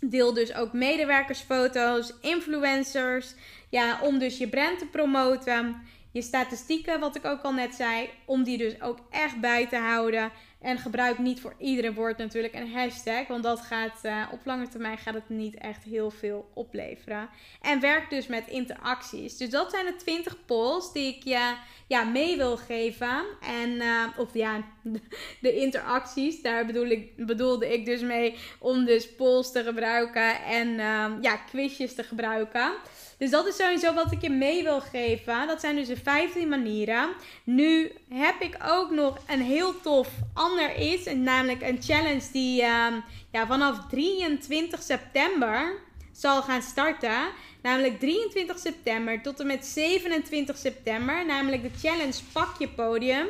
Deel 0.00 0.34
dus 0.34 0.54
ook 0.54 0.72
medewerkersfoto's, 0.72 2.12
influencers. 2.20 3.34
Ja, 3.70 4.00
om 4.02 4.18
dus 4.18 4.38
je 4.38 4.48
brand 4.48 4.78
te 4.78 4.86
promoten. 4.86 5.76
Je 6.12 6.22
statistieken, 6.22 7.00
wat 7.00 7.16
ik 7.16 7.24
ook 7.24 7.42
al 7.42 7.52
net 7.52 7.74
zei, 7.74 8.08
om 8.24 8.42
die 8.42 8.58
dus 8.58 8.80
ook 8.80 8.98
echt 9.10 9.40
bij 9.40 9.66
te 9.66 9.76
houden. 9.76 10.32
En 10.66 10.78
gebruik 10.78 11.18
niet 11.18 11.40
voor 11.40 11.54
iedere 11.58 11.94
woord 11.94 12.18
natuurlijk 12.18 12.54
een 12.54 12.72
hashtag. 12.72 13.26
Want 13.26 13.42
dat 13.42 13.60
gaat 13.60 14.00
uh, 14.02 14.26
op 14.32 14.40
lange 14.44 14.68
termijn 14.68 14.98
gaat 14.98 15.14
het 15.14 15.28
niet 15.28 15.54
echt 15.54 15.84
heel 15.84 16.10
veel 16.10 16.50
opleveren. 16.54 17.28
En 17.60 17.80
werk 17.80 18.10
dus 18.10 18.26
met 18.26 18.48
interacties. 18.48 19.36
Dus 19.36 19.50
dat 19.50 19.70
zijn 19.70 19.86
de 19.86 19.96
20 19.96 20.44
polls 20.44 20.92
die 20.92 21.16
ik 21.16 21.24
je 21.24 21.54
ja, 21.86 22.04
mee 22.04 22.36
wil 22.36 22.56
geven. 22.56 23.24
En, 23.40 23.70
uh, 23.70 24.04
of 24.16 24.34
ja, 24.34 24.62
de 25.40 25.54
interacties. 25.54 26.42
Daar 26.42 26.66
bedoel 26.66 26.86
ik, 26.86 27.26
bedoelde 27.26 27.72
ik 27.72 27.84
dus 27.84 28.00
mee 28.00 28.36
om 28.58 28.84
dus 28.84 29.14
polls 29.14 29.52
te 29.52 29.62
gebruiken. 29.62 30.42
En 30.44 30.68
uh, 30.68 31.12
ja, 31.20 31.36
quizjes 31.36 31.94
te 31.94 32.02
gebruiken. 32.02 32.72
Dus 33.18 33.30
dat 33.30 33.46
is 33.46 33.56
sowieso 33.56 33.94
wat 33.94 34.12
ik 34.12 34.22
je 34.22 34.30
mee 34.30 34.62
wil 34.62 34.80
geven. 34.80 35.46
Dat 35.46 35.60
zijn 35.60 35.76
dus 35.76 35.86
de 35.86 35.96
15 35.96 36.48
manieren. 36.48 37.08
Nu 37.44 37.92
heb 38.08 38.40
ik 38.40 38.56
ook 38.68 38.90
nog 38.90 39.18
een 39.26 39.40
heel 39.40 39.80
tof 39.80 40.08
ander 40.34 40.78
iets. 40.78 41.14
Namelijk 41.14 41.62
een 41.62 41.82
challenge 41.82 42.30
die 42.32 42.62
uh, 42.62 42.86
ja, 43.32 43.46
vanaf 43.46 43.78
23 43.90 44.82
september 44.82 45.84
zal 46.12 46.42
gaan 46.42 46.62
starten. 46.62 47.28
Namelijk 47.62 48.00
23 48.00 48.58
september 48.58 49.22
tot 49.22 49.40
en 49.40 49.46
met 49.46 49.66
27 49.66 50.56
september. 50.56 51.26
Namelijk 51.26 51.62
de 51.62 51.88
challenge 51.88 52.20
Pak 52.32 52.58
je 52.58 52.68
podium. 52.68 53.26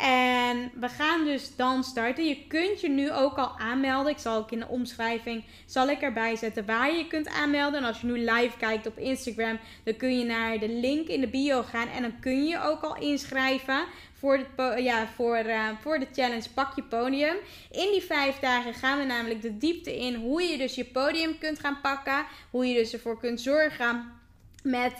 En 0.00 0.70
we 0.80 0.88
gaan 0.88 1.24
dus 1.24 1.56
dan 1.56 1.84
starten. 1.84 2.28
Je 2.28 2.46
kunt 2.48 2.80
je 2.80 2.88
nu 2.88 3.12
ook 3.12 3.36
al 3.36 3.58
aanmelden. 3.58 4.12
Ik 4.12 4.18
zal 4.18 4.36
ook 4.36 4.50
in 4.50 4.58
de 4.58 4.68
omschrijving 4.68 5.44
zal 5.66 5.88
ik 5.88 6.00
erbij 6.00 6.36
zetten 6.36 6.66
waar 6.66 6.90
je 6.90 6.98
je 6.98 7.06
kunt 7.06 7.28
aanmelden. 7.28 7.80
En 7.80 7.86
als 7.86 8.00
je 8.00 8.06
nu 8.06 8.18
live 8.18 8.56
kijkt 8.58 8.86
op 8.86 8.98
Instagram, 8.98 9.58
dan 9.84 9.96
kun 9.96 10.18
je 10.18 10.24
naar 10.24 10.58
de 10.58 10.68
link 10.68 11.08
in 11.08 11.20
de 11.20 11.28
bio 11.28 11.62
gaan. 11.62 11.88
En 11.88 12.02
dan 12.02 12.20
kun 12.20 12.46
je 12.46 12.62
ook 12.62 12.82
al 12.82 12.96
inschrijven 12.96 13.84
voor, 14.12 14.38
de, 14.56 14.82
ja, 14.82 15.06
voor, 15.14 15.38
uh, 15.38 15.68
voor 15.80 15.98
de 15.98 16.08
challenge 16.12 16.50
Pak 16.54 16.76
je 16.76 16.82
podium. 16.82 17.36
In 17.70 17.90
die 17.90 18.02
vijf 18.02 18.38
dagen 18.38 18.74
gaan 18.74 18.98
we 18.98 19.04
namelijk 19.04 19.42
de 19.42 19.58
diepte 19.58 19.98
in 19.98 20.14
hoe 20.14 20.42
je 20.42 20.58
dus 20.58 20.74
je 20.74 20.84
podium 20.84 21.38
kunt 21.38 21.58
gaan 21.58 21.80
pakken. 21.80 22.26
Hoe 22.50 22.66
je 22.66 22.74
dus 22.74 22.92
ervoor 22.92 23.18
kunt 23.18 23.40
zorgen 23.40 24.12
met 24.62 24.92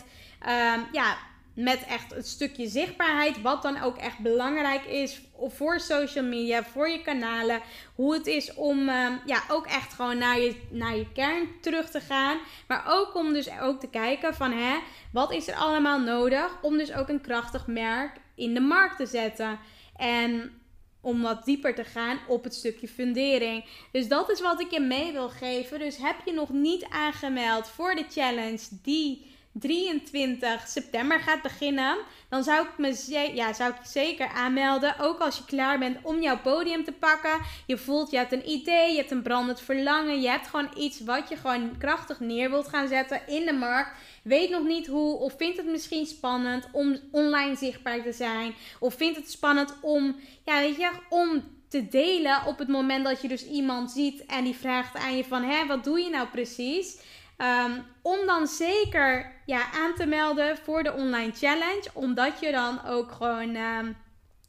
um, 0.42 0.86
ja, 0.92 1.16
met 1.56 1.84
echt 1.84 2.14
het 2.14 2.26
stukje 2.26 2.68
zichtbaarheid. 2.68 3.42
Wat 3.42 3.62
dan 3.62 3.82
ook 3.82 3.96
echt 3.96 4.18
belangrijk 4.18 4.84
is 4.84 5.20
voor 5.36 5.80
social 5.80 6.24
media, 6.24 6.64
voor 6.64 6.88
je 6.88 7.02
kanalen. 7.02 7.60
Hoe 7.94 8.14
het 8.14 8.26
is 8.26 8.54
om 8.54 8.88
uh, 8.88 9.10
ja, 9.26 9.42
ook 9.48 9.66
echt 9.66 9.92
gewoon 9.92 10.18
naar 10.18 10.40
je, 10.40 10.54
naar 10.70 10.96
je 10.96 11.12
kern 11.12 11.48
terug 11.60 11.90
te 11.90 12.00
gaan. 12.00 12.38
Maar 12.68 12.84
ook 12.88 13.14
om 13.14 13.32
dus 13.32 13.48
ook 13.60 13.80
te 13.80 13.88
kijken 13.88 14.34
van 14.34 14.52
hè, 14.52 14.78
wat 15.12 15.32
is 15.32 15.48
er 15.48 15.54
allemaal 15.54 16.00
nodig 16.00 16.62
om 16.62 16.78
dus 16.78 16.92
ook 16.92 17.08
een 17.08 17.20
krachtig 17.20 17.66
merk 17.66 18.20
in 18.34 18.54
de 18.54 18.60
markt 18.60 18.96
te 18.96 19.06
zetten. 19.06 19.58
En 19.96 20.60
om 21.00 21.22
wat 21.22 21.44
dieper 21.44 21.74
te 21.74 21.84
gaan 21.84 22.18
op 22.28 22.44
het 22.44 22.54
stukje 22.54 22.88
fundering. 22.88 23.64
Dus 23.92 24.08
dat 24.08 24.30
is 24.30 24.40
wat 24.40 24.60
ik 24.60 24.70
je 24.70 24.80
mee 24.80 25.12
wil 25.12 25.28
geven. 25.28 25.78
Dus 25.78 25.96
heb 25.96 26.16
je 26.24 26.32
nog 26.32 26.50
niet 26.50 26.84
aangemeld 26.84 27.68
voor 27.68 27.94
de 27.94 28.04
challenge 28.10 28.62
die 28.82 29.34
23 29.60 30.68
september 30.68 31.20
gaat 31.20 31.42
beginnen, 31.42 31.96
dan 32.28 32.44
zou 32.44 32.66
ik 32.66 32.78
me 32.78 33.32
ja, 33.34 33.52
zou 33.52 33.70
ik 33.70 33.76
zeker 33.84 34.28
aanmelden. 34.28 34.98
Ook 34.98 35.18
als 35.18 35.36
je 35.36 35.44
klaar 35.44 35.78
bent 35.78 35.98
om 36.02 36.22
jouw 36.22 36.38
podium 36.38 36.84
te 36.84 36.92
pakken. 36.92 37.40
Je 37.66 37.78
voelt, 37.78 38.10
je 38.10 38.16
hebt 38.16 38.32
een 38.32 38.50
idee, 38.50 38.90
je 38.90 38.96
hebt 38.96 39.10
een 39.10 39.22
brandend 39.22 39.60
verlangen. 39.60 40.20
Je 40.20 40.28
hebt 40.28 40.46
gewoon 40.46 40.70
iets 40.76 41.00
wat 41.00 41.28
je 41.28 41.36
gewoon 41.36 41.78
krachtig 41.78 42.20
neer 42.20 42.50
wilt 42.50 42.68
gaan 42.68 42.88
zetten 42.88 43.20
in 43.26 43.46
de 43.46 43.52
markt. 43.52 43.90
Weet 44.22 44.50
nog 44.50 44.64
niet 44.64 44.86
hoe, 44.86 45.16
of 45.16 45.34
vindt 45.36 45.56
het 45.56 45.66
misschien 45.66 46.06
spannend 46.06 46.68
om 46.72 46.98
online 47.10 47.56
zichtbaar 47.56 48.02
te 48.02 48.12
zijn. 48.12 48.54
Of 48.78 48.94
vindt 48.94 49.16
het 49.16 49.30
spannend 49.30 49.74
om, 49.80 50.16
ja, 50.44 50.60
weet 50.60 50.76
je, 50.76 50.90
om 51.08 51.42
te 51.68 51.88
delen 51.88 52.46
op 52.46 52.58
het 52.58 52.68
moment 52.68 53.04
dat 53.04 53.22
je 53.22 53.28
dus 53.28 53.46
iemand 53.46 53.90
ziet 53.90 54.26
en 54.26 54.44
die 54.44 54.54
vraagt 54.54 54.96
aan 54.96 55.16
je 55.16 55.24
van, 55.24 55.42
hè, 55.42 55.66
wat 55.66 55.84
doe 55.84 56.00
je 56.00 56.10
nou 56.10 56.28
precies? 56.28 56.98
Um, 57.38 57.86
om 58.02 58.26
dan 58.26 58.46
zeker 58.46 59.32
ja, 59.46 59.72
aan 59.72 59.94
te 59.94 60.06
melden 60.06 60.56
voor 60.56 60.82
de 60.82 60.92
online 60.92 61.32
challenge. 61.32 61.84
Omdat 61.92 62.40
je 62.40 62.52
dan 62.52 62.86
ook 62.86 63.12
gewoon. 63.12 63.56
Um, 63.56 63.96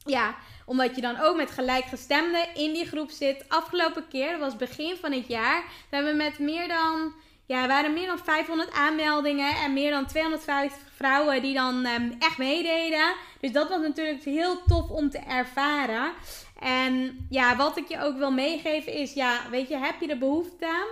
ja, 0.04 0.36
omdat 0.66 0.94
je 0.94 1.00
dan 1.00 1.20
ook 1.20 1.36
met 1.36 1.50
gelijkgestemden 1.50 2.54
in 2.54 2.72
die 2.72 2.86
groep 2.86 3.10
zit. 3.10 3.44
Afgelopen 3.48 4.08
keer, 4.08 4.30
dat 4.30 4.40
was 4.40 4.56
begin 4.56 4.96
van 4.96 5.12
het 5.12 5.26
jaar. 5.26 5.62
Daar 5.62 6.02
hebben 6.02 6.10
we 6.12 6.22
met 6.22 6.38
meer 6.38 6.68
dan. 6.68 7.12
Ja, 7.46 7.66
waren 7.66 7.92
meer 7.92 8.06
dan 8.06 8.18
500 8.18 8.72
aanmeldingen 8.72 9.56
en 9.56 9.72
meer 9.72 9.90
dan 9.90 10.06
250 10.06 10.78
vrouwen 10.94 11.42
die 11.42 11.54
dan 11.54 11.86
um, 11.86 12.16
echt 12.18 12.38
meededen. 12.38 13.14
Dus 13.40 13.52
dat 13.52 13.68
was 13.68 13.80
natuurlijk 13.80 14.24
heel 14.24 14.62
tof 14.66 14.90
om 14.90 15.10
te 15.10 15.18
ervaren. 15.18 16.12
En 16.60 17.26
ja, 17.30 17.56
wat 17.56 17.76
ik 17.76 17.88
je 17.88 18.02
ook 18.02 18.16
wil 18.16 18.30
meegeven 18.32 18.92
is, 18.92 19.12
ja, 19.12 19.40
weet 19.50 19.68
je, 19.68 19.76
heb 19.76 20.00
je 20.00 20.06
de 20.06 20.18
behoefte? 20.18 20.86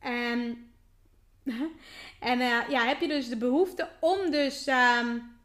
En 0.00 0.70
en 2.30 2.40
uh, 2.40 2.68
ja, 2.68 2.84
heb 2.86 3.00
je 3.00 3.08
dus 3.08 3.28
de 3.28 3.36
behoefte 3.36 3.88
om 4.00 4.30
dus, 4.30 4.66
um, 4.66 5.36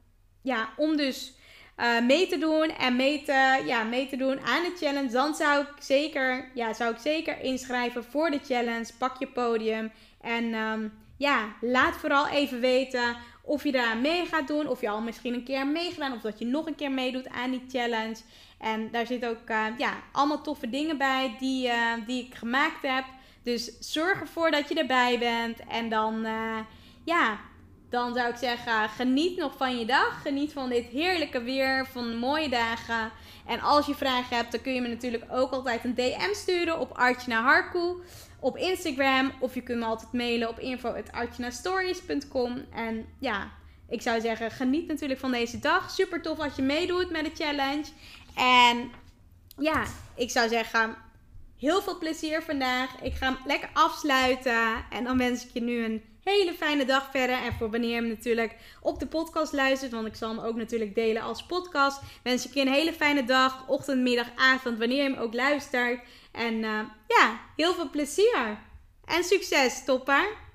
ja, 0.42 0.70
om 0.78 0.98
dus 0.98 1.34
uh, 1.78 2.02
mee 2.06 2.28
te 2.28 2.38
doen 2.38 2.70
en 2.70 2.96
mee 2.96 3.24
te, 3.24 3.62
ja, 3.66 3.84
mee 3.84 4.08
te 4.08 4.18
doen 4.18 4.40
aan 4.40 4.64
de 4.64 4.76
challenge, 4.80 5.12
dan 5.12 5.36
zou 5.36 5.62
ik 5.62 5.72
zeker, 5.80 6.50
ja, 6.54 6.74
zou 6.74 6.94
ik 6.94 7.00
zeker 7.00 7.42
inschrijven 7.42 8.04
voor 8.04 8.32
de 8.32 8.40
challenge. 8.46 8.90
Pak 8.98 9.20
je 9.20 9.28
podium 9.28 9.92
en 10.22 10.54
um, 10.54 10.94
ja, 11.18 11.56
laat 11.62 11.96
vooral 11.96 12.28
even 12.28 12.60
weten 12.60 13.16
of 13.44 13.64
je 13.64 13.72
daar 13.72 13.98
mee 13.98 14.26
gaat 14.26 14.48
doen, 14.48 14.68
of 14.68 14.82
je 14.82 14.90
al 14.90 15.02
misschien 15.02 15.34
een 15.34 15.44
keer 15.44 15.68
meegedaan, 15.68 16.14
of 16.14 16.22
dat 16.22 16.40
je 16.40 16.46
nog 16.46 16.66
een 16.66 16.76
keer 16.76 16.92
meedoet 16.92 17.30
aan 17.30 17.52
die 17.52 17.64
challenge. 17.68 18.18
En 18.58 18.92
daar 18.92 19.06
zitten 19.06 19.30
ook 19.30 19.50
uh, 19.50 19.66
ja, 19.78 19.94
allemaal 20.12 20.42
toffe 20.42 20.70
dingen 20.70 20.98
bij 20.98 21.36
die, 21.40 21.72
die 22.06 22.26
ik 22.26 22.36
gemaakt 22.36 22.82
heb. 22.82 23.04
Dus 23.44 23.80
zorg 23.80 24.20
ervoor 24.20 24.52
dat 24.52 24.70
je 24.70 24.76
erbij 24.76 25.20
bent. 25.20 25.60
En 25.70 25.90
dan, 25.90 26.26
uh, 26.26 26.60
ja, 27.06 27.40
dan 27.90 28.14
zou 28.14 28.30
ik 28.30 28.36
zeggen, 28.36 28.90
geniet 28.90 29.38
nog 29.38 29.58
van 29.58 29.80
je 29.80 29.86
dag. 29.86 30.22
Geniet 30.22 30.54
van 30.54 30.70
dit 30.70 30.86
heerlijke 30.86 31.44
weer, 31.44 31.88
van 31.88 32.18
mooie 32.18 32.50
dagen. 32.50 33.12
En 33.46 33.60
als 33.60 33.86
je 33.86 33.96
vragen 33.96 34.38
hebt, 34.38 34.52
dan 34.52 34.62
kun 34.62 34.74
je 34.74 34.82
me 34.82 34.88
natuurlijk 34.88 35.26
ook 35.32 35.52
altijd 35.52 35.84
een 35.84 35.96
DM 35.96 36.34
sturen 36.34 36.80
op 36.80 36.92
Artjana 36.92 37.42
Harkoe 37.42 38.02
op 38.40 38.58
Instagram. 38.58 39.32
Of 39.40 39.54
je 39.54 39.62
kunt 39.62 39.80
me 39.80 39.86
altijd 39.86 40.14
mailen 40.14 40.50
op 40.50 40.60
info.artjanastories.com. 40.60 42.66
En 42.74 43.06
ja, 43.20 43.52
ik 43.90 44.02
zou 44.02 44.22
zeggen, 44.22 44.52
geniet 44.52 44.88
natuurlijk 44.88 45.20
van 45.20 45.32
deze 45.32 45.60
dag. 45.60 45.92
Super 45.92 46.22
tof 46.22 46.40
als 46.40 46.56
je 46.56 46.62
meedoet 46.62 47.10
met 47.10 47.26
de 47.26 47.44
challenge. 47.44 47.86
En 48.36 48.92
ja, 49.58 49.84
ik 50.16 50.30
zou 50.30 50.50
zeggen, 50.50 50.96
Heel 51.62 51.82
veel 51.82 51.98
plezier 51.98 52.42
vandaag. 52.42 53.02
Ik 53.02 53.14
ga 53.14 53.26
hem 53.26 53.38
lekker 53.46 53.70
afsluiten. 53.74 54.86
En 54.90 55.04
dan 55.04 55.18
wens 55.18 55.46
ik 55.46 55.54
je 55.54 55.62
nu 55.62 55.84
een 55.84 56.04
hele 56.24 56.54
fijne 56.54 56.86
dag 56.86 57.10
verder. 57.12 57.36
En 57.36 57.54
voor 57.54 57.72
wanneer 57.72 57.90
je 57.90 57.96
hem 57.96 58.08
natuurlijk 58.08 58.56
op 58.82 59.00
de 59.00 59.08
podcast 59.08 59.54
luistert, 59.54 59.92
want 59.92 60.08
ik 60.08 60.16
zal 60.16 60.30
hem 60.30 60.40
ook 60.40 60.56
natuurlijk 60.56 60.96
delen 60.96 61.22
als 61.22 61.46
podcast, 61.46 62.02
wens 62.24 62.48
ik 62.48 62.54
je 62.54 62.62
een 62.62 62.74
hele 62.74 62.94
fijne 62.94 63.24
dag, 63.24 63.68
ochtend, 63.68 64.02
middag, 64.02 64.28
avond, 64.36 64.78
wanneer 64.78 65.04
je 65.04 65.10
hem 65.10 65.20
ook 65.20 65.34
luistert. 65.34 66.00
En 66.32 66.54
uh, 66.54 66.80
ja, 67.08 67.40
heel 67.56 67.74
veel 67.74 67.90
plezier. 67.90 68.58
En 69.06 69.24
succes, 69.24 69.86
topper! 69.86 70.51